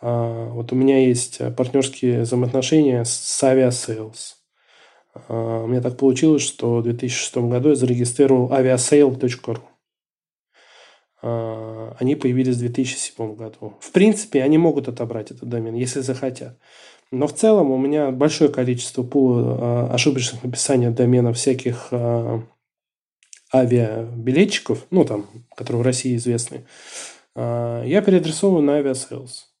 [0.00, 4.14] А, вот у меня есть партнерские взаимоотношения с Aviasales.
[4.14, 4.35] А,
[5.28, 9.60] у меня так получилось, что в 2006 году я зарегистрировал aviasale.ru.
[11.22, 13.74] А, они появились в 2007 году.
[13.80, 16.58] В принципе, они могут отобрать этот домен, если захотят.
[17.10, 22.42] Но в целом у меня большое количество пула а, ошибочных написаний доменов всяких а,
[23.54, 26.66] авиабилетчиков, ну там, которые в России известны,
[27.34, 29.52] а, я переадресовываю на Aviasales.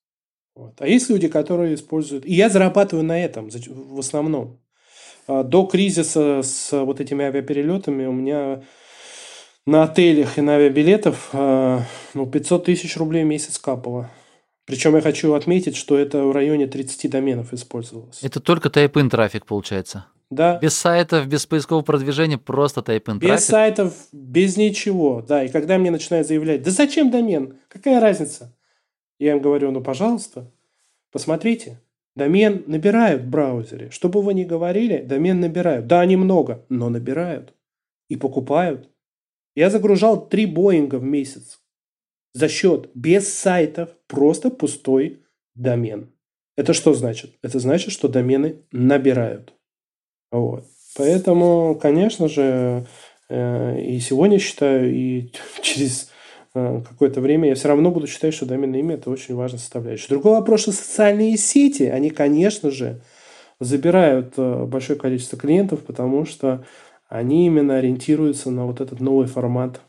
[0.54, 0.80] Вот.
[0.80, 2.24] А есть люди, которые используют...
[2.24, 4.58] И я зарабатываю на этом в основном.
[5.28, 8.62] До кризиса с вот этими авиаперелетами у меня
[9.66, 14.10] на отелях и на авиабилетов ну, 500 тысяч рублей в месяц капало.
[14.66, 18.22] Причем я хочу отметить, что это в районе 30 доменов использовалось.
[18.22, 20.06] Это только type-in трафик получается?
[20.28, 20.58] Да.
[20.58, 25.22] Без сайтов, без поискового продвижения, просто type-in Без сайтов, без ничего.
[25.22, 27.60] Да, и когда мне начинают заявлять, да зачем домен?
[27.68, 28.52] Какая разница?
[29.20, 30.50] Я им говорю, ну, пожалуйста,
[31.12, 31.80] посмотрите.
[32.16, 33.90] Домен набирают в браузере.
[33.90, 35.86] Что бы вы ни говорили, домен набирают.
[35.86, 37.54] Да, они много, но набирают.
[38.08, 38.88] И покупают.
[39.54, 41.60] Я загружал три Боинга в месяц.
[42.32, 45.22] За счет без сайтов, просто пустой
[45.54, 46.10] домен.
[46.56, 47.32] Это что значит?
[47.42, 49.52] Это значит, что домены набирают.
[50.30, 50.64] Вот.
[50.96, 52.86] Поэтому, конечно же,
[53.28, 56.10] э, и сегодня считаю, и через
[56.88, 60.08] какое-то время я все равно буду считать, что доменное имя– это очень важная составляющая.
[60.08, 63.00] Другой вопрос, что социальные сети, они, конечно же,
[63.60, 66.64] забирают э, большое количество клиентов, потому что
[67.08, 69.80] они именно ориентируются на вот этот новый формат.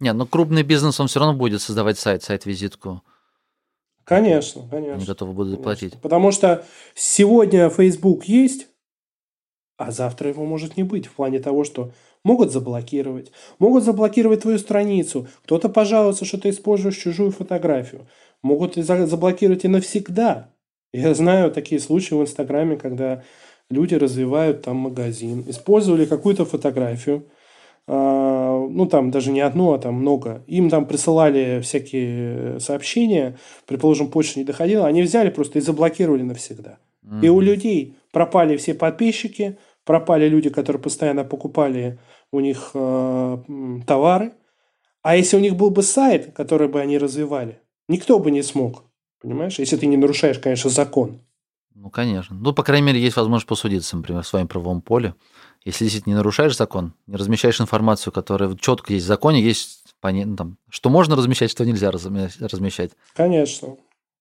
[0.00, 3.02] Не, ну крупный бизнес, он все равно будет создавать сайт, сайт-визитку.
[4.04, 5.06] Конечно, Они конечно.
[5.06, 5.64] готовы будут конечно.
[5.64, 6.00] платить.
[6.00, 8.66] Потому что сегодня Facebook есть,
[9.76, 11.06] а завтра его может не быть.
[11.06, 11.92] В плане того, что
[12.24, 13.32] могут заблокировать.
[13.58, 15.28] Могут заблокировать твою страницу.
[15.44, 18.06] Кто-то пожалуется, что ты используешь чужую фотографию.
[18.42, 20.50] Могут заблокировать и навсегда.
[20.92, 23.22] Я знаю такие случаи в Инстаграме, когда
[23.70, 27.26] люди развивают там магазин, использовали какую-то фотографию,
[27.86, 30.42] а, ну там даже не одну, а там много.
[30.46, 36.78] Им там присылали всякие сообщения, предположим, почта не доходила, они взяли просто и заблокировали навсегда.
[37.22, 41.98] И у людей пропали все подписчики, пропали люди, которые постоянно покупали
[42.32, 43.38] у них э,
[43.86, 44.32] товары.
[45.02, 48.84] А если у них был бы сайт, который бы они развивали, никто бы не смог.
[49.20, 49.58] Понимаешь?
[49.58, 51.20] Если ты не нарушаешь, конечно, закон.
[51.74, 52.36] Ну, конечно.
[52.36, 55.14] Ну, по крайней мере, есть возможность посудиться, например, в своем правовом поле.
[55.64, 60.24] Если действительно не нарушаешь закон, не размещаешь информацию, которая четко есть в законе, есть поня-
[60.26, 62.92] ну, там, что можно размещать, что нельзя разме- размещать.
[63.14, 63.76] Конечно.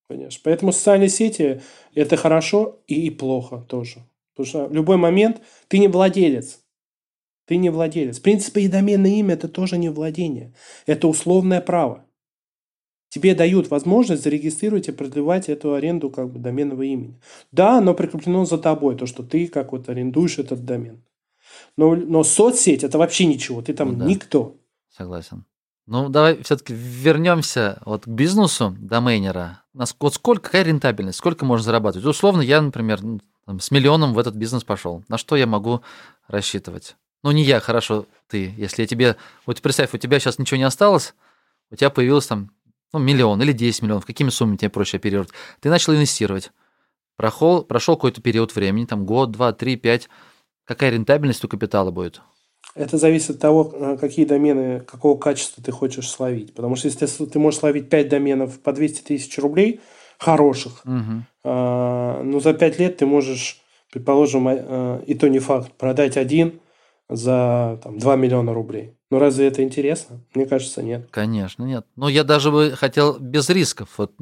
[0.10, 0.42] Конечно.
[0.44, 1.62] Поэтому социальные сети–
[1.94, 4.00] это хорошо и плохо тоже.
[4.36, 6.60] Потому что в любой момент ты не владелец.
[7.50, 8.20] Ты не владелец.
[8.20, 10.54] В принципе, и доменное имя– это тоже не владение.
[10.86, 12.06] Это условное право.
[13.10, 17.20] Тебе дают возможность зарегистрировать и продлевать эту аренду как бы доменного имени.
[17.52, 21.04] Да, оно прикреплено за тобой, то, что ты как вот арендуешь этот домен.
[21.76, 23.64] Но, но соцсеть– это вообще ничего.
[23.64, 24.06] Ты там Ну да.
[24.06, 24.56] никто.
[24.96, 25.44] Согласен.
[25.88, 29.64] Ну, давай все-таки вернемся вот к бизнесу домейнера.
[29.74, 32.06] Вот сколько, какая рентабельность, сколько можно зарабатывать?
[32.06, 33.00] Условно, я, например,
[33.48, 35.04] с миллионом в этот бизнес пошел.
[35.08, 35.82] На что я могу
[36.28, 36.96] рассчитывать?
[37.24, 38.54] Ну, не я, хорошо, ты.
[38.58, 39.16] Если я тебе...
[39.46, 41.14] Вот представь, у тебя сейчас ничего не осталось,
[41.72, 42.52] у тебя появилось там
[42.94, 45.30] ну, миллион или 10 миллионов, какими суммами тебе проще оперировать?
[45.60, 46.52] Ты начал инвестировать.
[47.18, 50.10] Прошел, прошел какой-то период времени, там год, два, три, пять.
[50.64, 52.22] Какая рентабельность у капитала будет?
[52.76, 56.54] Это зависит от того, э, какие домены, какого качества ты хочешь словить.
[56.54, 59.82] Потому что если ты, можешь словить 5 доменов по 200 тысяч рублей,
[60.18, 61.26] хороших, Мгм.
[61.44, 63.62] а, ну за 5 лет ты можешь,
[63.92, 66.62] предположим, а, и то не факт, продать один
[67.10, 68.94] за там, 2 миллиона рублей.
[69.12, 70.22] Ну разве это интересно?
[70.36, 71.08] Мне кажется, нет.
[71.10, 71.86] Конечно, нет.
[71.96, 74.14] Но я даже бы хотел без рисков, вот,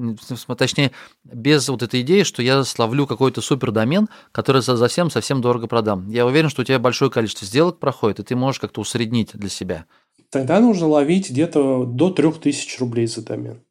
[0.58, 0.92] точнее,
[1.26, 5.68] без вот этой идеи, что я словлю какой-то супер домен, который за совсем совсем дорого
[5.68, 6.08] продам.
[6.10, 9.50] Я уверен, что у тебя большое количество сделок проходит, и ты можешь как-то усреднить для
[9.50, 9.86] себя.
[10.30, 13.62] Тогда нужно ловить где-то до 3000 рублей за домен.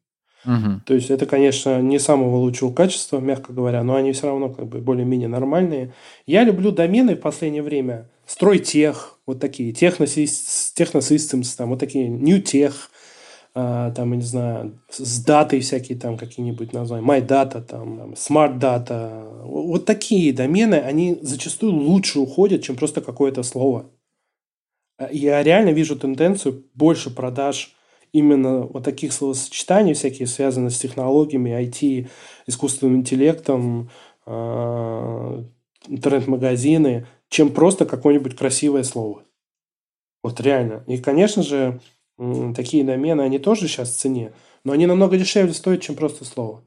[0.45, 0.81] Мгм.
[0.85, 4.67] То есть это, конечно, не самого лучшего качества, мягко говоря, но они все равно как
[4.67, 5.93] бы более-менее нормальные.
[6.25, 8.09] Я люблю домены в последнее время.
[8.27, 12.91] Стройтех, вот такие, техносис- техносистемс, там вот такие, ньютех,
[13.55, 19.43] а, там, я не знаю, с датой всякие там какие-нибудь названия, MyData, там, Smart Data.
[19.43, 23.89] Вот такие домены, они зачастую лучше уходят, чем просто какое-то слово.
[24.99, 27.75] А Я реально вижу тенденцию больше продаж
[28.11, 32.09] именно вот таких словосочетаний, всякие связанные с технологиями, IT,
[32.45, 33.89] искусственным интеллектом,
[34.25, 35.43] а,
[35.87, 39.23] интернет-магазины, чем просто какое-нибудь красивое слово.
[40.23, 40.83] Вот реально.
[40.87, 41.79] И, конечно же,
[42.55, 46.63] такие домены, они тоже сейчас в цене, но они намного дешевле стоят, чем просто слово.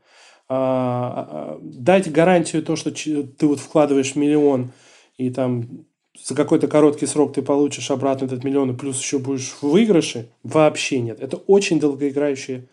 [0.48, 4.72] А, а, дать гарантию то, что ты вот вкладываешь миллион,
[5.16, 5.86] и там
[6.24, 10.30] за какой-то короткий срок ты получишь обратно этот миллион, и плюс еще будешь в выигрыше,
[10.42, 11.20] вообще нет.
[11.20, 12.66] Это очень долгоиграющая,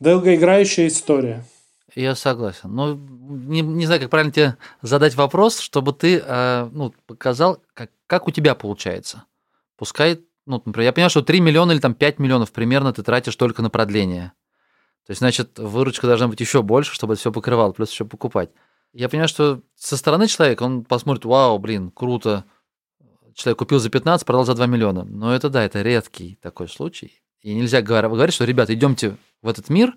[0.00, 1.44] долгоиграющая история.
[1.96, 2.74] Я согласен.
[2.74, 7.90] Но не, не знаю, как правильно тебе задать вопрос, чтобы ты э, ну, показал, как,
[8.06, 9.24] как у тебя получается.
[9.78, 13.34] Пускай, ну, например, я понимаю, что 3 миллиона или там 5 миллионов примерно ты тратишь
[13.36, 14.34] только на продление.
[15.06, 18.50] То есть, значит, выручка должна быть еще больше, чтобы это все покрывало, плюс еще покупать.
[18.92, 22.44] Я понимаю, что со стороны человека он посмотрит, вау, блин, круто.
[23.34, 25.04] Человек купил за 15, продал за 2 миллиона.
[25.04, 27.22] Но это да, это редкий такой случай.
[27.40, 29.94] И нельзя говор- говорить, что, ребята, идемте в этот мир,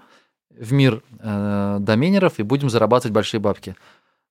[0.50, 3.76] в мир э, доменеров и будем зарабатывать большие бабки.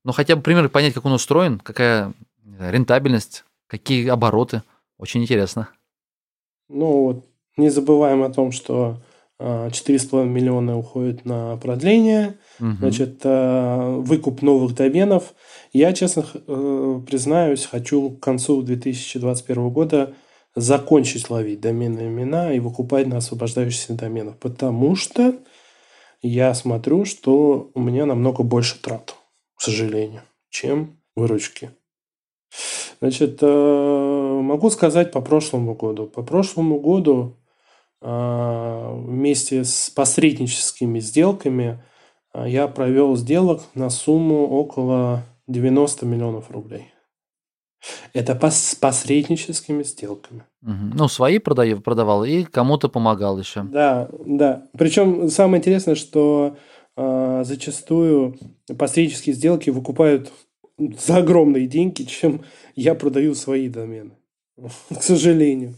[0.05, 2.13] Но хотя бы пример понять, как он устроен, какая
[2.59, 4.63] рентабельность, какие обороты.
[4.99, 5.69] Очень интересно.
[6.69, 9.01] Ну вот, не забываем о том, что
[9.39, 12.73] 4,5 миллиона уходит на продление, угу.
[12.79, 15.35] значит, выкуп новых доменов.
[15.73, 20.15] Я, честно э, признаюсь, хочу к концу 2021 года
[20.57, 25.37] закончить ловить доменные имена и выкупать на освобождающихся доменов, потому что
[26.23, 29.15] я смотрю, что у меня намного больше трат,
[29.55, 31.71] к сожалению, чем выручки.
[33.01, 36.07] Значит, э, могу сказать по прошлому году.
[36.07, 37.37] По прошлому году
[38.01, 41.83] э, вместе с посредническими сделками
[42.35, 46.93] э, я провел сделок на сумму около 90 миллионов рублей.
[48.13, 50.43] Это с посредническими сделками.
[50.63, 50.95] Угу.
[50.95, 53.63] Ну, свои продав, продавал и кому-то помогал еще.
[53.63, 54.65] Да, да.
[54.77, 56.57] Причем самое интересное, что
[56.97, 58.37] э, зачастую
[58.77, 60.33] посреднические сделки выкупают
[60.79, 62.43] за огромные деньги, чем
[62.75, 64.13] я продаю свои домены.
[64.91, 65.75] К сожалению.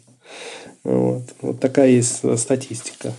[0.85, 3.13] Вот, вот такая есть статистика.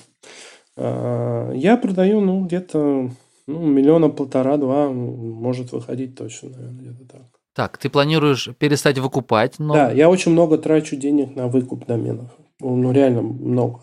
[0.77, 3.11] А, я продаю, ну, где-то
[3.47, 7.40] ну, миллиона полтора-два может выходить точно, наверное, где-то так.
[7.53, 9.73] Так, ты планируешь перестать выкупать, но...
[9.73, 12.31] Да, я очень много трачу денег на выкуп доменов.
[12.59, 13.79] Ну, ну реально много.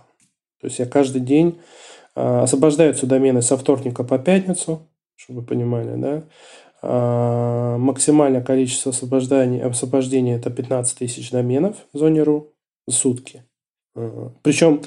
[0.61, 1.61] То есть я каждый день
[2.17, 6.25] э, освобождаются домены со вторника по пятницу, чтобы вы понимали, да.
[6.81, 12.55] Э, максимальное количество освобождений, освобождения это 15 тысяч доменов в зоне РУ
[12.87, 13.45] в сутки.
[13.95, 14.81] Э, Причем,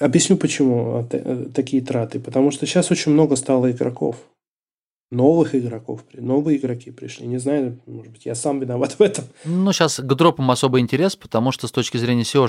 [0.00, 1.08] объясню почему
[1.54, 2.18] такие траты.
[2.18, 4.16] Потому что сейчас очень много стало игроков
[5.10, 7.26] новых игроков, новые игроки пришли.
[7.26, 9.24] Не знаю, может быть, я сам виноват в этом.
[9.44, 12.48] Ну, сейчас к дропам особый интерес, потому что с точки зрения seo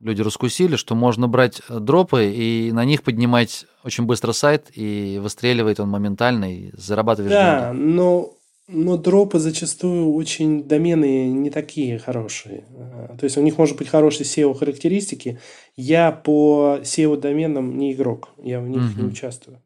[0.00, 5.18] люди раскусили, что можно брать э, дропы и на них поднимать очень быстро сайт, и
[5.22, 7.84] выстреливает он моментально, и зарабатываешь да, деньги.
[7.84, 8.34] Но,
[8.68, 12.64] но дропы зачастую очень домены не такие хорошие.
[12.70, 15.38] Э, то есть у них может быть хорошие SEO-характеристики.
[15.76, 19.02] Я по SEO-доменам не игрок, я в них угу.
[19.02, 19.62] не участвую.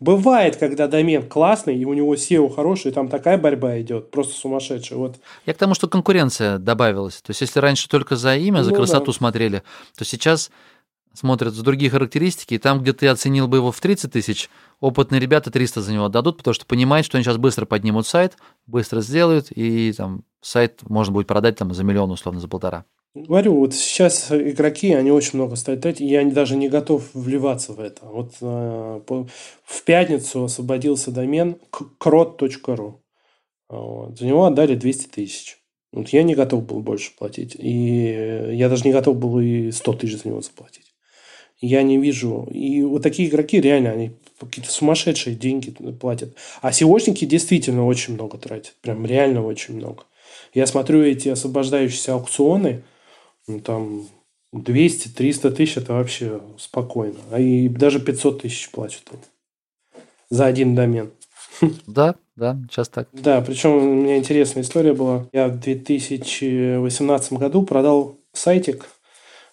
[0.00, 4.34] Бывает, когда домен классный, и у него SEO хороший, и там такая борьба идет, просто
[4.34, 4.98] сумасшедшая.
[4.98, 5.16] Вот.
[5.44, 7.20] Я к тому, что конкуренция добавилась.
[7.20, 9.12] То есть, если раньше только за имя, за ну, красоту да.
[9.12, 9.62] смотрели,
[9.96, 10.50] то сейчас
[11.14, 14.48] смотрят за другие характеристики, и там, где ты оценил бы его в 30 тысяч,
[14.80, 18.36] опытные ребята 300 за него отдадут, потому что понимают, что они сейчас быстро поднимут сайт,
[18.66, 22.84] быстро сделают, и там сайт можно будет продать там за миллион, условно, за полтора.
[23.26, 27.80] Говорю, вот сейчас игроки, они очень много стали тратить, я даже не готов вливаться в
[27.80, 28.04] это.
[28.06, 29.26] Вот э, по,
[29.64, 32.94] в пятницу освободился домен krot.ru.
[33.68, 34.18] Вот.
[34.18, 35.58] За него отдали 200 тысяч.
[35.92, 37.56] Вот я не готов был больше платить.
[37.58, 40.94] И я даже не готов был и 100 тысяч за него заплатить.
[41.60, 42.46] Я не вижу.
[42.52, 46.34] И вот такие игроки реально, они какие-то сумасшедшие деньги платят.
[46.62, 48.74] А SEOшники действительно очень много тратят.
[48.80, 50.04] Прям реально очень много.
[50.54, 52.82] Я смотрю эти освобождающиеся аукционы–
[53.48, 54.06] ну, там
[54.54, 57.18] 200-300 тысяч это вообще спокойно.
[57.30, 59.02] А и даже 500 тысяч платят
[60.30, 61.10] за один домен.
[61.86, 63.08] Да, да, сейчас так.
[63.12, 65.26] Да, причем у меня интересная история была.
[65.32, 68.86] Я в 2018 году продал сайтик,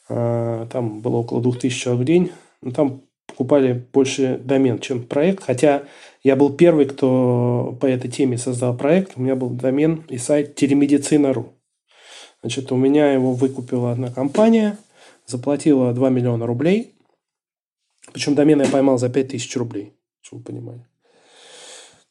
[0.08, 2.32] а, там было около 2000 человек в день,
[2.62, 5.84] но там покупали больше домен, чем проект, хотя
[6.24, 10.56] я был первый, кто по этой теме создал проект, у меня был домен и сайт
[10.56, 11.55] телемедицина.ру.
[12.46, 14.78] Значит, у меня его выкупила одна компания,
[15.26, 16.94] заплатила 2 миллиона рублей.
[18.14, 20.86] Причем домен я поймал за 5 тысяч рублей, чтобы вы понимали.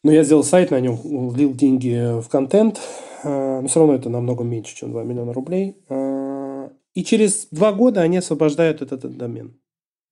[0.03, 0.97] Но я сделал сайт на нем,
[1.29, 2.81] влил деньги в контент,
[3.23, 5.77] а, но все равно это намного меньше, чем 2 миллиона рублей.
[5.87, 9.57] А, и через два года они освобождают этот, этот домен.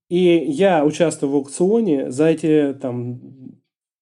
[0.07, 2.11] И я участвую в аукционе.
[2.11, 3.19] За эти там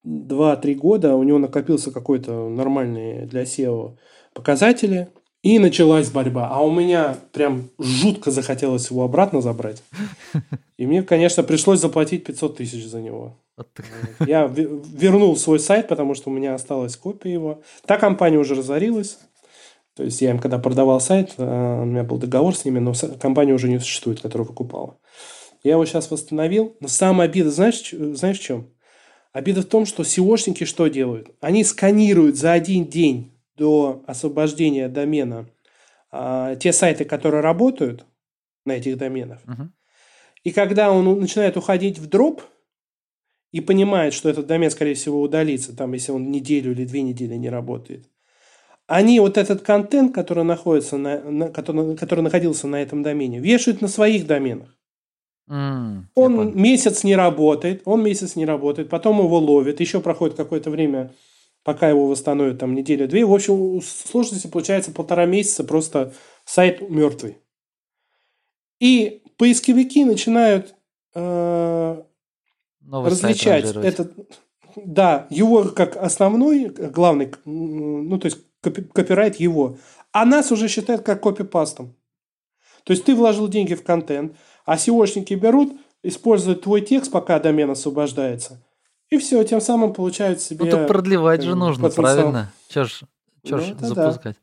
[0.05, 3.97] 2-3 года у него накопился какой-то нормальный для SEO
[4.35, 5.09] показатели–
[5.43, 6.49] и началась борьба.
[6.49, 9.83] А у меня прям жутко захотелось его обратно забрать.
[10.77, 13.37] И мне, конечно, пришлось заплатить 500 тысяч за него.
[14.19, 17.61] Я вернул свой сайт, потому что у меня осталась копия его.
[17.85, 19.17] Та компания уже разорилась.
[19.95, 22.93] То есть я им когда продавал сайт, э, у меня был договор с ними, но
[23.19, 24.97] компания уже не существует, которая выкупала.
[25.63, 26.75] Я его сейчас восстановил.
[26.79, 28.67] Но самая обида, знаешь, знаешь в чем?
[29.33, 31.29] Обида в том, что SEOшники что делают?
[31.41, 35.47] Они сканируют за один день до освобождения домена
[36.11, 38.05] а, те сайты, которые работают
[38.65, 39.39] на этих доменах.
[39.45, 39.67] Uh-huh.
[40.43, 42.41] И когда он начинает уходить в дроп
[43.51, 47.35] и понимает, что этот домен, скорее всего, удалится, там, если он неделю или две недели
[47.35, 48.09] не работает,
[48.87, 53.81] они вот этот контент, который находится на, на который, который находился на этом домене, вешают
[53.81, 54.75] на своих доменах.
[55.49, 60.69] Mm, он месяц не работает, он месяц не работает, потом его ловят, еще проходит какое-то
[60.69, 61.11] время,
[61.63, 63.25] пока его восстановят там неделю-две.
[63.25, 66.13] В общем, сложности получается полтора месяца просто
[66.45, 67.37] сайт мертвый.
[68.79, 70.75] И поисковики начинают
[71.13, 72.03] э,
[72.91, 74.13] различать этот,
[74.75, 79.77] да, его как основной, главный, ну, то есть копи, копирайт его,
[80.11, 81.95] а нас уже считают как копипастом.
[82.83, 84.35] То есть ты вложил деньги в контент,
[84.65, 88.65] а SEOшники берут, используют твой текст, пока домен освобождается,
[89.11, 90.65] и все, тем самым получают себе...
[90.65, 92.15] Ну, так продлевать же нужно, потенциал.
[92.15, 92.53] правильно?
[92.69, 93.01] Че ж,
[93.43, 94.35] чё ж ну, запускать?
[94.35, 94.41] Да.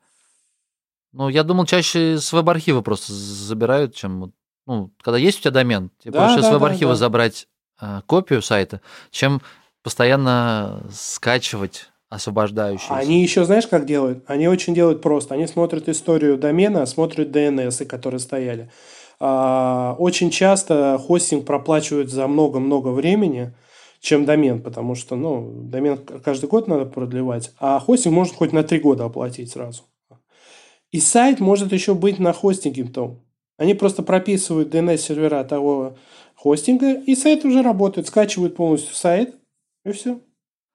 [1.12, 4.33] Ну, я думал, чаще с веб-архива просто забирают, чем...
[4.66, 6.99] Ну, когда есть у тебя домен, тебе да, проще да, с веб-архива да, да.
[6.99, 7.49] забрать
[7.81, 9.41] э, копию сайта, чем
[9.83, 12.95] постоянно скачивать освобождающиеся.
[12.95, 14.25] Они еще, знаешь, как делают?
[14.27, 15.35] Они очень делают просто.
[15.35, 18.71] Они смотрят историю домена, смотрят DNS, которые стояли.
[19.21, 23.55] А, очень часто хостинг проплачивают за много-много времени,
[24.01, 28.62] чем домен, потому что, ну, домен каждый год надо продлевать, а хостинг может хоть на
[28.62, 29.84] три года оплатить сразу.
[30.90, 33.20] И сайт может еще быть на хостинге том.
[33.59, 35.96] Они просто прописывают DNS-сервера того
[36.34, 39.34] хостинга, и сайт уже работает, скачивают полностью сайт,
[39.84, 40.20] и все.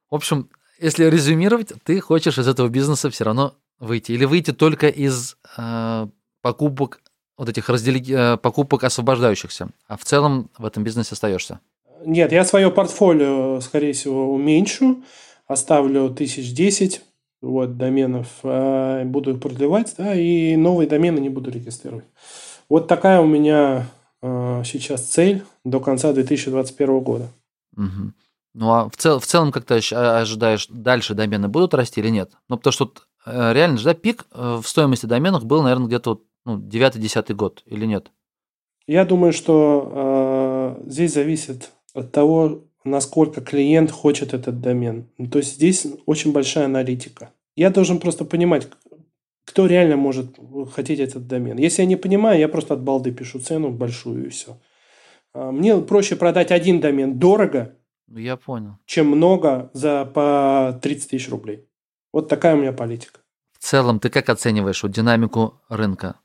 [0.09, 0.49] В общем,
[0.79, 4.11] если резюмировать, ты хочешь из этого бизнеса все равно выйти.
[4.11, 6.07] Или выйти только из э,
[6.41, 7.01] покупок,
[7.37, 8.03] вот этих раздели...
[8.13, 9.69] э, покупок освобождающихся.
[9.87, 11.61] А в целом в этом бизнесе остаешься.
[12.05, 15.03] Нет, я свое портфолио, скорее всего, уменьшу.
[15.47, 17.01] Оставлю тысяч десять
[17.41, 18.27] вот, доменов.
[18.43, 22.05] Э, буду их продлевать, да, и новые домены не буду регистрировать.
[22.69, 23.87] Вот такая у меня
[24.21, 27.27] э, сейчас цель до конца 2021 года.
[27.75, 28.13] Угу.
[28.55, 32.09] Ну а в, цел, в целом как ты а, ожидаешь, дальше домены будут расти или
[32.09, 32.31] нет?
[32.49, 35.87] Ну потому что вот, э, реально же да, пик э, в стоимости доменов был, наверное,
[35.87, 38.11] где-то ну, 9-10 год или нет?
[38.85, 45.07] Я думаю, что э, здесь зависит от того, насколько клиент хочет этот домен.
[45.17, 47.31] Ну, то есть здесь очень большая аналитика.
[47.55, 48.67] Я должен просто понимать,
[49.45, 50.37] кто реально может
[50.73, 51.57] хотеть этот домен.
[51.57, 54.59] Если я не понимаю, я просто от балды пишу цену большую и все.
[55.33, 57.75] А, мне проще продать один домен дорого,
[58.15, 58.77] я понял.
[58.85, 61.67] Чем много за по 30 тысяч рублей.
[62.11, 63.21] Вот такая у меня политика.
[63.51, 66.19] В целом, ты как оцениваешь вот динамику рынка?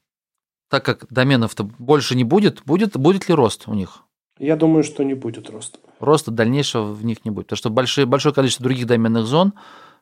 [0.69, 4.05] Так как доменов-то больше не будет, будет, будет ли рост у них?
[4.39, 5.79] Я думаю, что не будет роста.
[6.01, 7.47] Роста дальнейшего в них не будет.
[7.47, 9.53] Потому что большое, большое количество других доменных зон,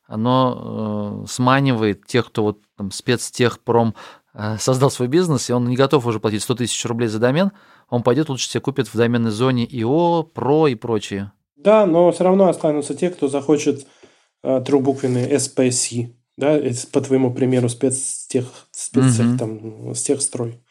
[0.07, 3.95] оно э, сманивает тех, кто вот там спецтехпром
[4.35, 7.53] э, создал свой бизнес, и он не готов уже платить 100 тысяч рублей за домен,
[7.89, 11.33] он пойдет лучше себе купит в доменной зоне ИО, ПРО и прочие.
[11.57, 13.87] Да, но все равно останутся те, кто захочет
[14.43, 16.61] э, трехбуквенный SPC, да,
[16.93, 19.39] по твоему примеру, спецтех, спецтех угу.
[19.39, 20.63] там, техстрой.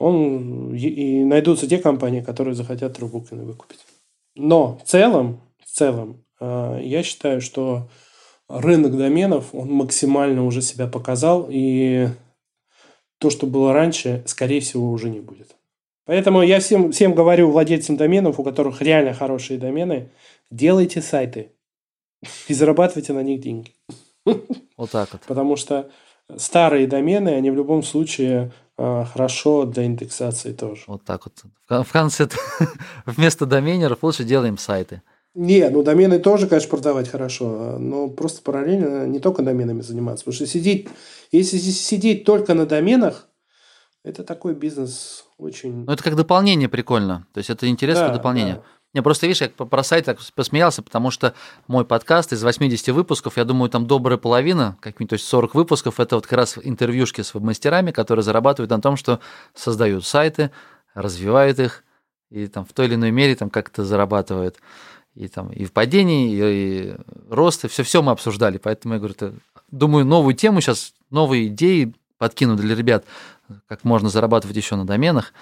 [0.00, 3.80] Он, и найдутся те компании, которые захотят трехбуквенный выкупить.
[4.34, 7.88] Но в целом, в целом, э, я считаю, что
[8.48, 12.08] рынок доменов, он максимально уже себя показал, и
[13.18, 15.54] то, что было раньше, скорее всего, уже не будет.
[16.06, 20.08] Поэтому я всем, всем говорю владельцам доменов, у которых реально хорошие домены,
[20.50, 21.52] делайте сайты
[22.48, 23.74] и зарабатывайте на них деньги.
[24.24, 25.20] Вот так вот.
[25.26, 25.90] Потому что
[26.36, 28.50] старые домены, они в любом случае
[28.80, 30.82] хорошо для индексации тоже.
[30.86, 31.84] Вот так вот.
[31.86, 32.28] В конце
[33.06, 35.02] вместо доменеров лучше делаем сайты.
[35.34, 40.24] Не, ну домены тоже, конечно, продавать хорошо, но просто параллельно не только доменами заниматься.
[40.24, 40.88] Потому что сидеть,
[41.30, 43.28] если сидеть только на доменах,
[44.02, 45.84] это такой бизнес очень...
[45.84, 47.26] Ну, это как дополнение прикольно.
[47.32, 48.54] То есть, это интересное да, дополнение.
[48.56, 48.62] Да.
[48.92, 51.34] Не, просто, видишь, я про сайт так посмеялся, потому что
[51.68, 56.00] мой подкаст из 80 выпусков, я думаю, там добрая половина, как-нибудь, то есть 40 выпусков,
[56.00, 59.20] это вот как раз интервьюшки с веб-мастерами, которые зарабатывают на том, что
[59.54, 60.50] создают сайты,
[60.94, 61.84] развивают их,
[62.30, 64.56] и там в той или иной мере там как-то зарабатывают.
[65.14, 66.96] И там и в падении, и, и
[67.28, 68.58] рост, и все-все мы обсуждали.
[68.58, 69.14] Поэтому я говорю,
[69.70, 73.04] думаю, новую тему сейчас, новые идеи подкину для ребят
[73.66, 75.32] как можно зарабатывать еще на доменах,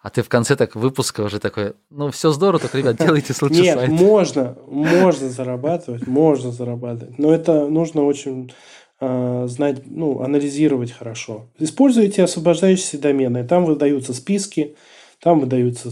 [0.00, 3.60] а ты в конце так выпуска уже такой, ну все здорово, только, ребят, делайте лучше
[3.60, 3.90] Нет, сайт.
[3.90, 8.52] можно, можно зарабатывать, можно зарабатывать, но это нужно очень
[9.00, 11.46] э, знать, ну, анализировать хорошо.
[11.58, 14.76] Используйте освобождающиеся домены, там выдаются списки,
[15.20, 15.90] там выдаются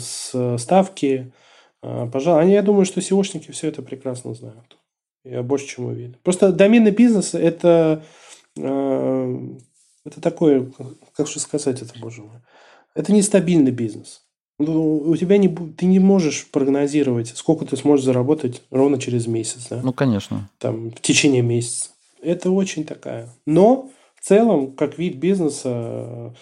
[0.59, 1.33] ставки,
[1.83, 4.79] э, пожалуйста, я думаю, что SEOшники все это прекрасно знают.
[5.25, 6.17] Я больше чем уверен.
[6.23, 8.05] Просто доменный бизнес– это
[8.59, 9.39] э,
[10.05, 10.71] это такое,
[11.17, 12.41] как же сказать это, боже мой.
[12.95, 14.23] Это нестабильный бизнес.
[14.59, 19.67] Ну, у тебя не, ты не можешь прогнозировать, сколько ты сможешь заработать ровно через месяц.
[19.69, 19.81] Да?
[19.83, 20.49] Ну, конечно.
[20.59, 21.91] Там, в течение месяца.
[22.23, 23.29] Это очень такая.
[23.47, 26.35] Но в целом, как вид бизнеса,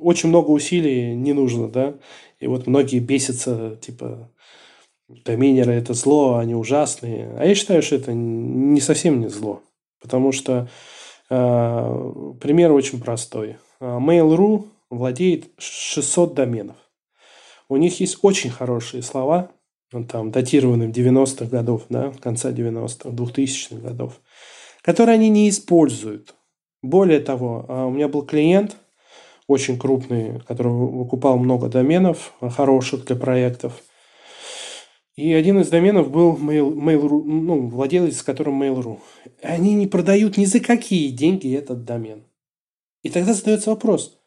[0.00, 1.94] очень много усилий не нужно, да.
[2.40, 4.30] И вот многие бесятся, типа,
[5.08, 7.36] доменеры– это зло, они ужасные.
[7.38, 9.60] А я считаю, что это не совсем не зло.
[10.00, 10.68] Потому что
[11.28, 13.56] э, пример очень простой.
[13.78, 16.76] А, Mail.ru владеет 600 доменов.
[17.68, 19.50] У них есть очень хорошие слова,
[19.92, 24.20] ну, там, датированные в 90-х годов, да, конца 90-х, 2000-х годов,
[24.82, 26.34] которые они не используют.
[26.82, 28.76] Более того, а, у меня был клиент,
[29.46, 33.82] очень крупный, который выкупал много доменов, хороших для проектов–
[35.14, 38.98] и один из доменов был Mail, Mail.ru, ну, владелец, которым Mail.ru.
[39.42, 42.24] Они не продают ни за какие деньги этот домен.
[43.02, 44.21] И тогда задается вопрос.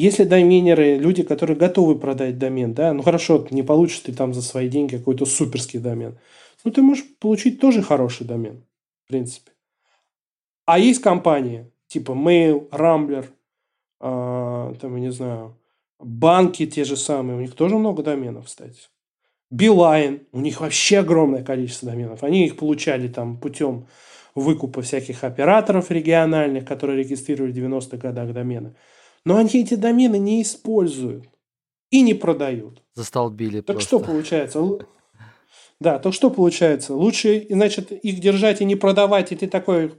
[0.00, 4.40] Если доменеры, люди, которые готовы продать домен, да, ну хорошо, не получишь ты там за
[4.40, 6.18] свои деньги какой-то суперский домен,
[6.64, 8.64] ну ты можешь получить тоже хороший домен,
[9.04, 9.52] в принципе.
[10.64, 13.26] А есть компании, типа Mail, Rambler,
[14.00, 15.58] э, там, я не знаю,
[15.98, 18.80] банки те же самые, у них тоже много доменов, кстати.
[19.50, 22.24] Билайн, у них вообще огромное количество доменов.
[22.24, 23.86] Они их получали там путем
[24.34, 28.72] выкупа всяких операторов региональных, которые регистрировали в 90-х годах домены.
[29.24, 31.28] Но они эти домены не используют
[31.90, 32.82] и не продают.
[32.94, 33.88] Застолбили Так просто.
[33.88, 34.78] что получается?
[35.80, 36.94] Да, то что получается?
[36.94, 39.94] Лучше, значит, их держать и не продавать, и ты такой,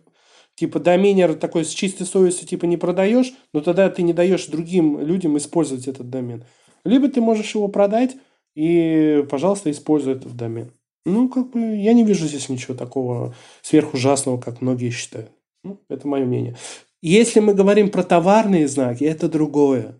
[0.56, 5.00] типа, доменер такой с чистой совестью, типа, не продаешь, но тогда ты не даешь другим
[5.00, 6.46] людям использовать этот домен.
[6.86, 8.16] Либо ты можешь его продать,
[8.56, 10.72] и, пожалуйста, используй этот домен.
[11.06, 13.34] Ну, как бы, я не вижу здесь ничего такого
[13.64, 15.32] сверхужасного, как многие считают.
[15.64, 16.56] Ну, это мое мнение.
[17.02, 19.96] Если мы говорим про товарные знаки, это другое.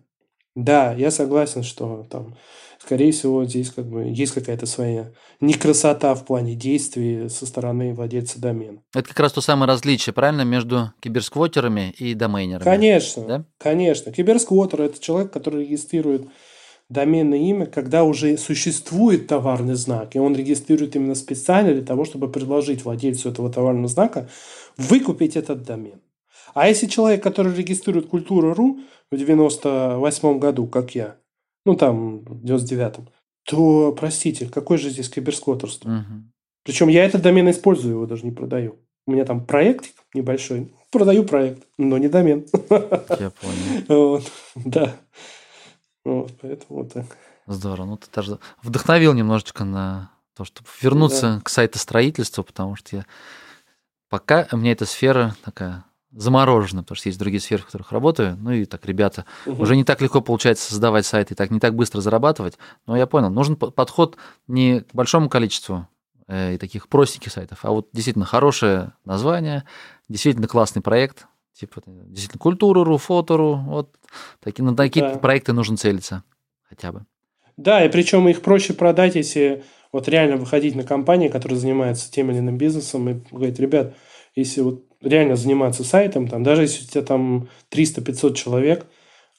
[0.54, 2.36] Да, я согласен, что там,
[2.78, 5.10] скорее всего, здесь как бы есть какая-то своя
[5.40, 8.82] некрасота в плане действий со стороны владельца домена.
[8.94, 12.64] Это как раз то самое различие, правильно, между киберсквотерами и домейнерами.
[12.64, 13.44] Конечно, Да?
[13.58, 14.12] конечно.
[14.12, 16.26] Киберсквотер– это человек, который регистрирует
[16.88, 22.30] доменное имя, когда уже существует товарный знак, и он регистрирует именно специально для того, чтобы
[22.30, 24.28] предложить владельцу этого товарного знака
[24.76, 26.00] выкупить этот домен.
[26.54, 28.80] А если человек, который регистрирует культуру.ру
[29.10, 31.16] в 98 году, как я,
[31.64, 33.08] ну там, в 99-м,
[33.44, 35.88] то, простите, какой же здесь киберсквотерство?
[35.88, 36.32] Мгм.
[36.64, 38.78] Причем я этот домен использую, его даже не продаю.
[39.06, 40.72] У меня там проектик небольшой.
[40.90, 42.46] Продаю проект, но не домен.
[42.70, 43.88] Я понял.
[43.88, 44.94] Вот, Да.
[46.04, 47.06] Вот, поэтому вот так.
[47.46, 47.86] Здорово.
[47.86, 53.06] Ну, ты даже вдохновил немножечко на то, чтобы вернуться к сайтостроительству, потому что я
[54.08, 58.36] пока у меня эта сфера такая заморожена, потому что есть другие сферы, в которых работаю.
[58.38, 59.60] Ну и так, ребята, Мгм.
[59.60, 62.58] уже не так легко получается создавать сайты, и так не так быстро зарабатывать.
[62.86, 64.16] Но я понял, нужен по- подход
[64.46, 65.88] не к большому количеству
[66.28, 69.64] э, и таких простеньких сайтов, а вот действительно хорошее название,
[70.08, 73.96] действительно классный проект, типа э, действительно культуру.ру, фото.ру, вот
[74.40, 75.18] такие, на такие Да.
[75.18, 76.22] проекты нужно целиться
[76.68, 77.04] хотя бы.
[77.56, 82.30] Да, и причем их проще продать, если вот реально выходить на компании, которые занимаются тем
[82.30, 83.94] или иным бизнесом, и говорить, ребят,
[84.34, 88.86] если вот реально заниматься сайтом, там, даже если у тебя там 300-500 человек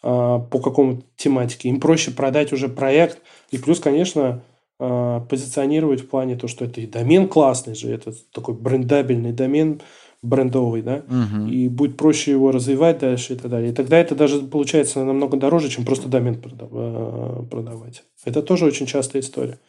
[0.02, 3.19] а, по какому-то тематике, им проще продать уже проект,
[3.52, 4.41] и плюс, конечно,
[4.80, 9.81] а, позиционировать в плане то, что это и домен классный же, это такой брендабельный домен,
[10.22, 11.49] брендовый, да, Мгм.
[11.49, 13.72] и будет проще его развивать дальше и так далее.
[13.72, 16.41] И тогда это даже получается намного дороже, чем просто домен
[16.72, 18.03] э, продавать.
[18.23, 19.60] Это тоже очень частая история.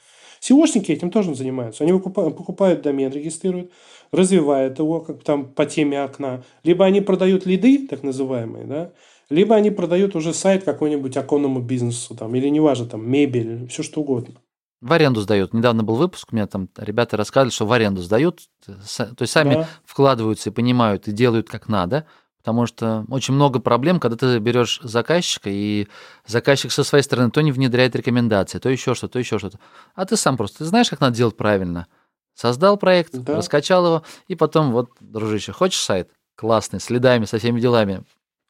[0.41, 1.85] SEOшники этим тоже занимаются.
[1.85, 3.71] Они выкупа- покупают домен, регистрируют,
[4.13, 6.43] развивают его как там по теме окна.
[6.63, 8.93] Либо они продают лиды, так называемые, да,
[9.31, 14.01] либо они продают уже сайт какой-нибудь оконному бизнесу, там, или неважно, там, мебель, все что
[14.01, 14.35] угодно.
[14.81, 15.55] В аренду сдают.
[15.55, 18.41] Недавно был выпуск, у меня там ребята рассказывали, что в аренду сдают,
[18.85, 19.69] с- то есть сами Да.
[19.87, 22.05] вкладываются и понимают, и делают как надо,
[22.37, 25.89] потому что очень много проблем, когда ты берешь заказчика, и
[26.27, 29.59] заказчик со своей стороны то не внедряет рекомендации, то еще что-то, то еще что-то.
[29.95, 31.87] А ты сам просто, ты знаешь, как надо делать правильно.
[32.35, 33.37] Создал проект, Да.
[33.37, 36.11] раскачал его, и потом вот, дружище, хочешь сайт?
[36.37, 38.03] Классный, с лидами, со всеми делами,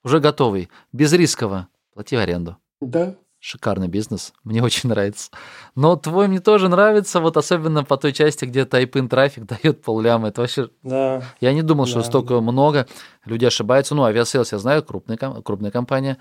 [0.02, 2.56] уже готовый, безрисково, плати в аренду.
[2.80, 5.30] Да, Шикарный бизнес, мне очень нравится.
[5.74, 10.28] Но твой мне тоже нравится, вот особенно по той части, где тайпин трафик дает полляма.
[10.28, 10.70] Это вообще...
[10.82, 11.22] да.
[11.42, 12.04] Я не думал, что Да.
[12.06, 12.86] столько много.
[13.26, 13.94] Люди ошибаются.
[13.94, 16.16] Ну, Aviasales я знаю, крупная, крупная компания.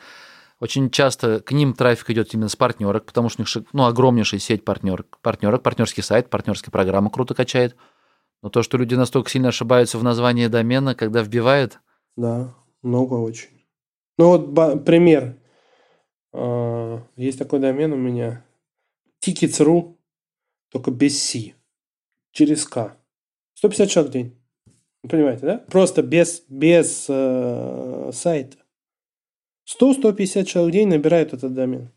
[0.63, 4.39] Очень часто к ним трафик идет именно с партнерок, потому что у них ну, огромнейшая
[4.39, 7.75] сеть партнерок, партнерок, партнерский сайт, партнерская программа круто качает.
[8.41, 11.81] Но то, что люди настолько сильно ошибаются в названии домена, когда вбивают,
[12.15, 13.49] Да, много очень.
[14.17, 15.35] Ну вот пример.
[16.31, 18.45] А, Есть такой домен у меня.
[19.21, 19.97] Tickets.ru,
[20.71, 21.55] только без C.
[22.31, 22.95] Через К.
[23.55, 24.39] 150 человек в день.
[25.03, 25.57] Вы Понимаете, да?
[25.57, 28.62] Просто без, без э, сайта.
[29.67, 31.91] 100-150 человек в день набирают этот домен.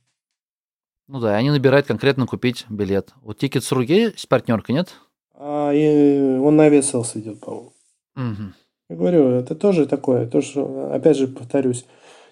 [1.09, 3.12] ну да, они набирают конкретно купить билет.
[3.22, 4.94] У Tickets.ru есть партнерка, нет?
[5.34, 7.72] А и он на Aviasales идет, по-моему.
[8.14, 8.55] Мгм.
[8.88, 10.26] Я говорю, это тоже такое.
[10.28, 11.84] То, что, опять же, повторюсь,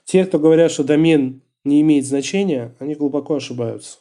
[0.04, 3.98] те, кто говорят, что домен не имеет значения, они глубоко ошибаются.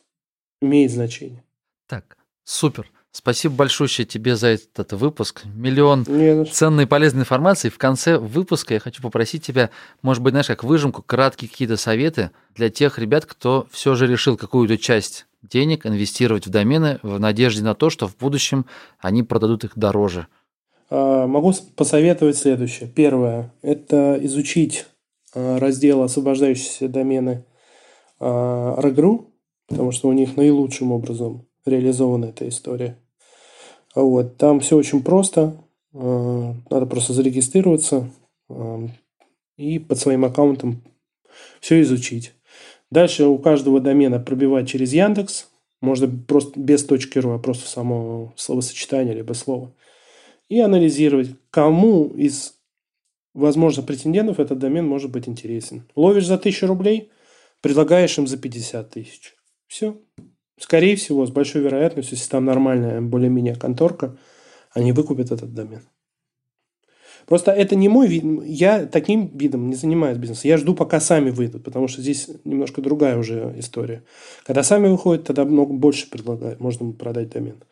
[0.61, 1.43] Имеет значение.
[1.87, 2.89] Так, супер.
[3.15, 5.43] Спасибо большое тебе за этот выпуск.
[5.45, 7.69] Миллион Не, ценной и полезной информации.
[7.69, 9.69] В конце выпуска я хочу попросить тебя,
[10.01, 14.35] может быть, знаешь, как выжимку, краткие какие-то советы для тех ребят, кто все же решил
[14.35, 18.65] какую-то часть денег инвестировать в домены в надежде на то, что в будущем
[18.99, 20.25] они продадут их дороже.
[20.89, 22.89] А, Могу посоветовать следующее.
[22.89, 24.87] Первое– это изучить
[25.35, 27.45] а, раздел «Освобождающиеся домены»
[28.19, 29.27] а, Regru,
[29.67, 32.97] потому что у них наилучшим образом реализована эта история.
[33.95, 34.37] Вот.
[34.37, 35.55] Там все очень просто.
[35.93, 38.09] А, Надо просто зарегистрироваться
[38.49, 38.87] а,
[39.57, 40.81] и под своим аккаунтом
[41.59, 42.33] все изучить.
[42.91, 45.49] Дальше у каждого домена пробивать через Яндекс.
[45.81, 49.73] Можно просто без точки .ру, а просто само словосочетание либо слово
[50.53, 52.53] и анализировать, кому из,
[53.33, 55.83] возможно, претендентов этот домен может быть интересен.
[55.95, 57.09] Ловишь за 1000 рублей,
[57.61, 59.35] предлагаешь им за 50 тысяч.
[59.67, 59.97] Все.
[60.59, 64.17] Скорее всего, с большой вероятностью, если там нормальная более-менее конторка,
[64.71, 65.81] они выкупят этот домен.
[67.25, 68.23] Просто это не мой вид.
[68.45, 70.49] Я таким видом не занимаюсь бизнесом.
[70.49, 74.03] Я жду, пока сами выйдут, потому что здесь немножко другая уже история.
[74.45, 76.59] Когда сами выходят, тогда много больше предлагают.
[76.59, 77.63] Можно продать домен.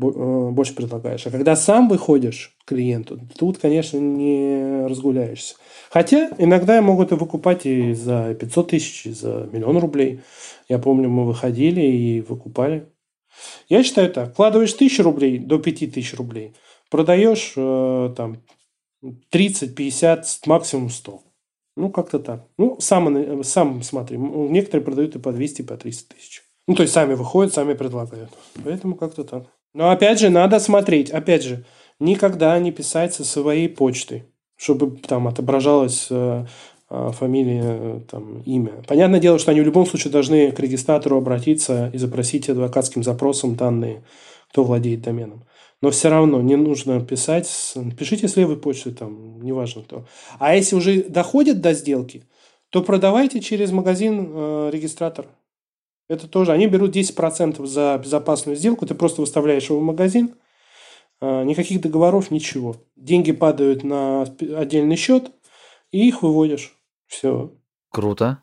[0.00, 1.26] Э, Больше предлагаешь.
[1.26, 5.56] А когда сам выходишь клиенту, тут, конечно, не разгуляешься.
[5.90, 10.20] Хотя иногда могут и выкупать и за 500 тысяч, и за миллион рублей.
[10.68, 12.88] Я помню, мы выходили и выкупали.
[13.68, 14.32] Я считаю так.
[14.32, 16.54] Вкладываешь тысячу рублей до 5000 рублей.
[16.90, 18.38] Продаешь э, там
[19.30, 21.22] 30, 50, максимум 100.
[21.76, 22.46] Ну, как-то так.
[22.58, 24.18] Ну, сам, сам смотри.
[24.18, 26.42] Некоторые продают и по 200, и по 300 тысяч.
[26.68, 28.30] Ну, то есть, сами выходят, сами предлагают.
[28.62, 29.46] Поэтому как-то так.
[29.74, 31.10] Но, опять же, надо смотреть.
[31.10, 31.64] Опять же,
[31.98, 34.26] никогда не писать со своей почты,
[34.56, 36.46] чтобы там отображалась э,
[36.90, 38.82] э, фамилия, э, там, имя.
[38.86, 43.54] Понятное дело, что они в любом случае должны к регистратору обратиться и запросить адвокатским запросом
[43.54, 44.04] данные,
[44.50, 45.44] кто владеет доменом.
[45.80, 47.48] Но все равно не нужно писать.
[47.98, 50.04] Пишите с левой почты, там, неважно кто.
[50.38, 52.24] А если уже доходит до сделки,
[52.70, 55.26] то продавайте через магазин э, регистратор.
[56.12, 56.52] Это тоже.
[56.52, 58.86] Они берут 10% за безопасную сделку.
[58.86, 60.34] Ты просто выставляешь его в магазин.
[61.20, 62.76] э, Никаких договоров, ничего.
[62.96, 64.22] Деньги падают на
[64.56, 65.30] отдельный счет,
[65.90, 66.76] и их выводишь.
[67.06, 67.52] Все.
[67.90, 68.38] Круто.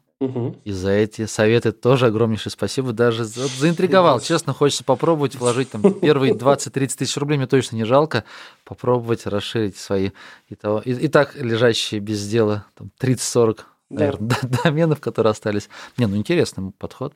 [0.65, 2.91] И за эти советы тоже огромнейшее спасибо.
[2.91, 4.19] Даже заинтриговал.
[4.19, 7.37] Честно, хочется попробовать вложить там первые 20-30 тысяч рублей.
[7.37, 8.25] Мне точно не жалко.
[8.65, 10.09] Попробовать расширить свои
[10.49, 13.59] и, того, и, и так лежащие без дела там, 30-40
[13.89, 14.13] Да.
[14.63, 15.69] доменов, которые остались.
[15.97, 17.13] Не, ну интересный подход.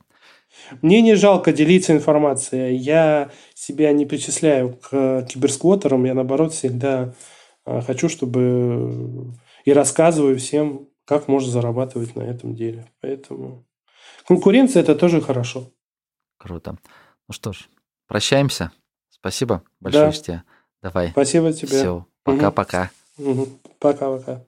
[0.81, 2.75] Мне не жалко делиться информацией.
[2.75, 6.05] Я себя не причисляю к киберсквотерам.
[6.05, 7.13] Я, наоборот, всегда
[7.65, 9.33] э, хочу, чтобы
[9.65, 12.89] и рассказываю всем, как можно зарабатывать на этом деле.
[13.01, 13.65] Поэтому
[14.27, 15.69] конкуренция– это тоже хорошо.
[16.37, 16.77] Круто.
[17.27, 17.67] Ну что ж,
[18.07, 18.71] прощаемся.
[19.09, 20.11] Спасибо большое Да.
[20.11, 20.43] тебе.
[20.81, 21.11] Давай.
[21.11, 21.67] Спасибо тебе.
[21.69, 22.05] Все.
[22.23, 22.91] Пока-пока.
[23.79, 24.45] Пока-пока.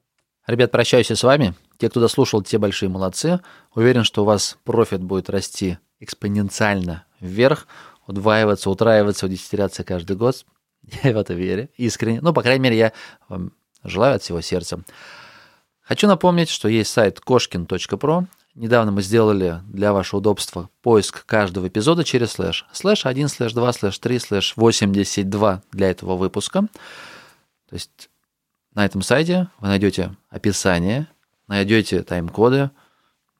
[0.47, 1.55] Ребят, прощаюсь с вами.
[1.77, 3.39] Те, кто дослушал, те большие молодцы.
[3.73, 7.67] Уверен, что у вас профит будет расти экспоненциально вверх,
[8.07, 10.45] удваиваться, утраиваться, удесятеряться каждый год.
[11.03, 12.21] Я в это верю искренне.
[12.21, 12.93] Ну, по крайней мере, я
[13.27, 13.51] вам
[13.83, 14.83] желаю от всего сердца.
[15.81, 18.25] Хочу напомнить, что есть сайт кошкин.про.
[18.55, 22.65] Недавно мы сделали для вашего удобства поиск каждого эпизода через слэш.
[22.71, 26.61] Слэш 1, слэш 2, слэш 3, слэш 82 для этого выпуска.
[27.69, 28.09] То есть
[28.73, 31.07] на этом сайте вы найдете описание,
[31.47, 32.71] найдете тайм-коды,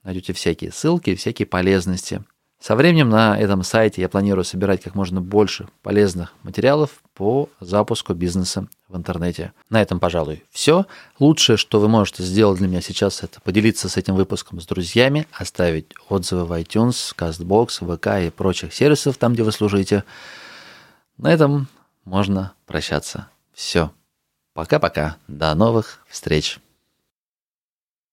[0.04, 2.24] найдете всякие ссылки, всякие полезности.
[2.60, 8.14] Со временем на этом сайте я планирую собирать как можно больше полезных материалов по запуску
[8.14, 9.54] бизнеса в интернете.
[9.70, 10.86] На этом, пожалуй, все.
[11.20, 15.28] Лучшее, что вы можете сделать для меня сейчас, это поделиться с этим выпуском с друзьями,
[15.32, 20.04] оставить отзывы в iTunes, CastBox, ВК и прочих сервисов, там, где вы служите.
[21.18, 21.68] На этом
[22.04, 23.28] можно прощаться.
[23.54, 23.92] Все.
[24.54, 25.18] Пока-пока.
[25.28, 26.60] До новых встреч.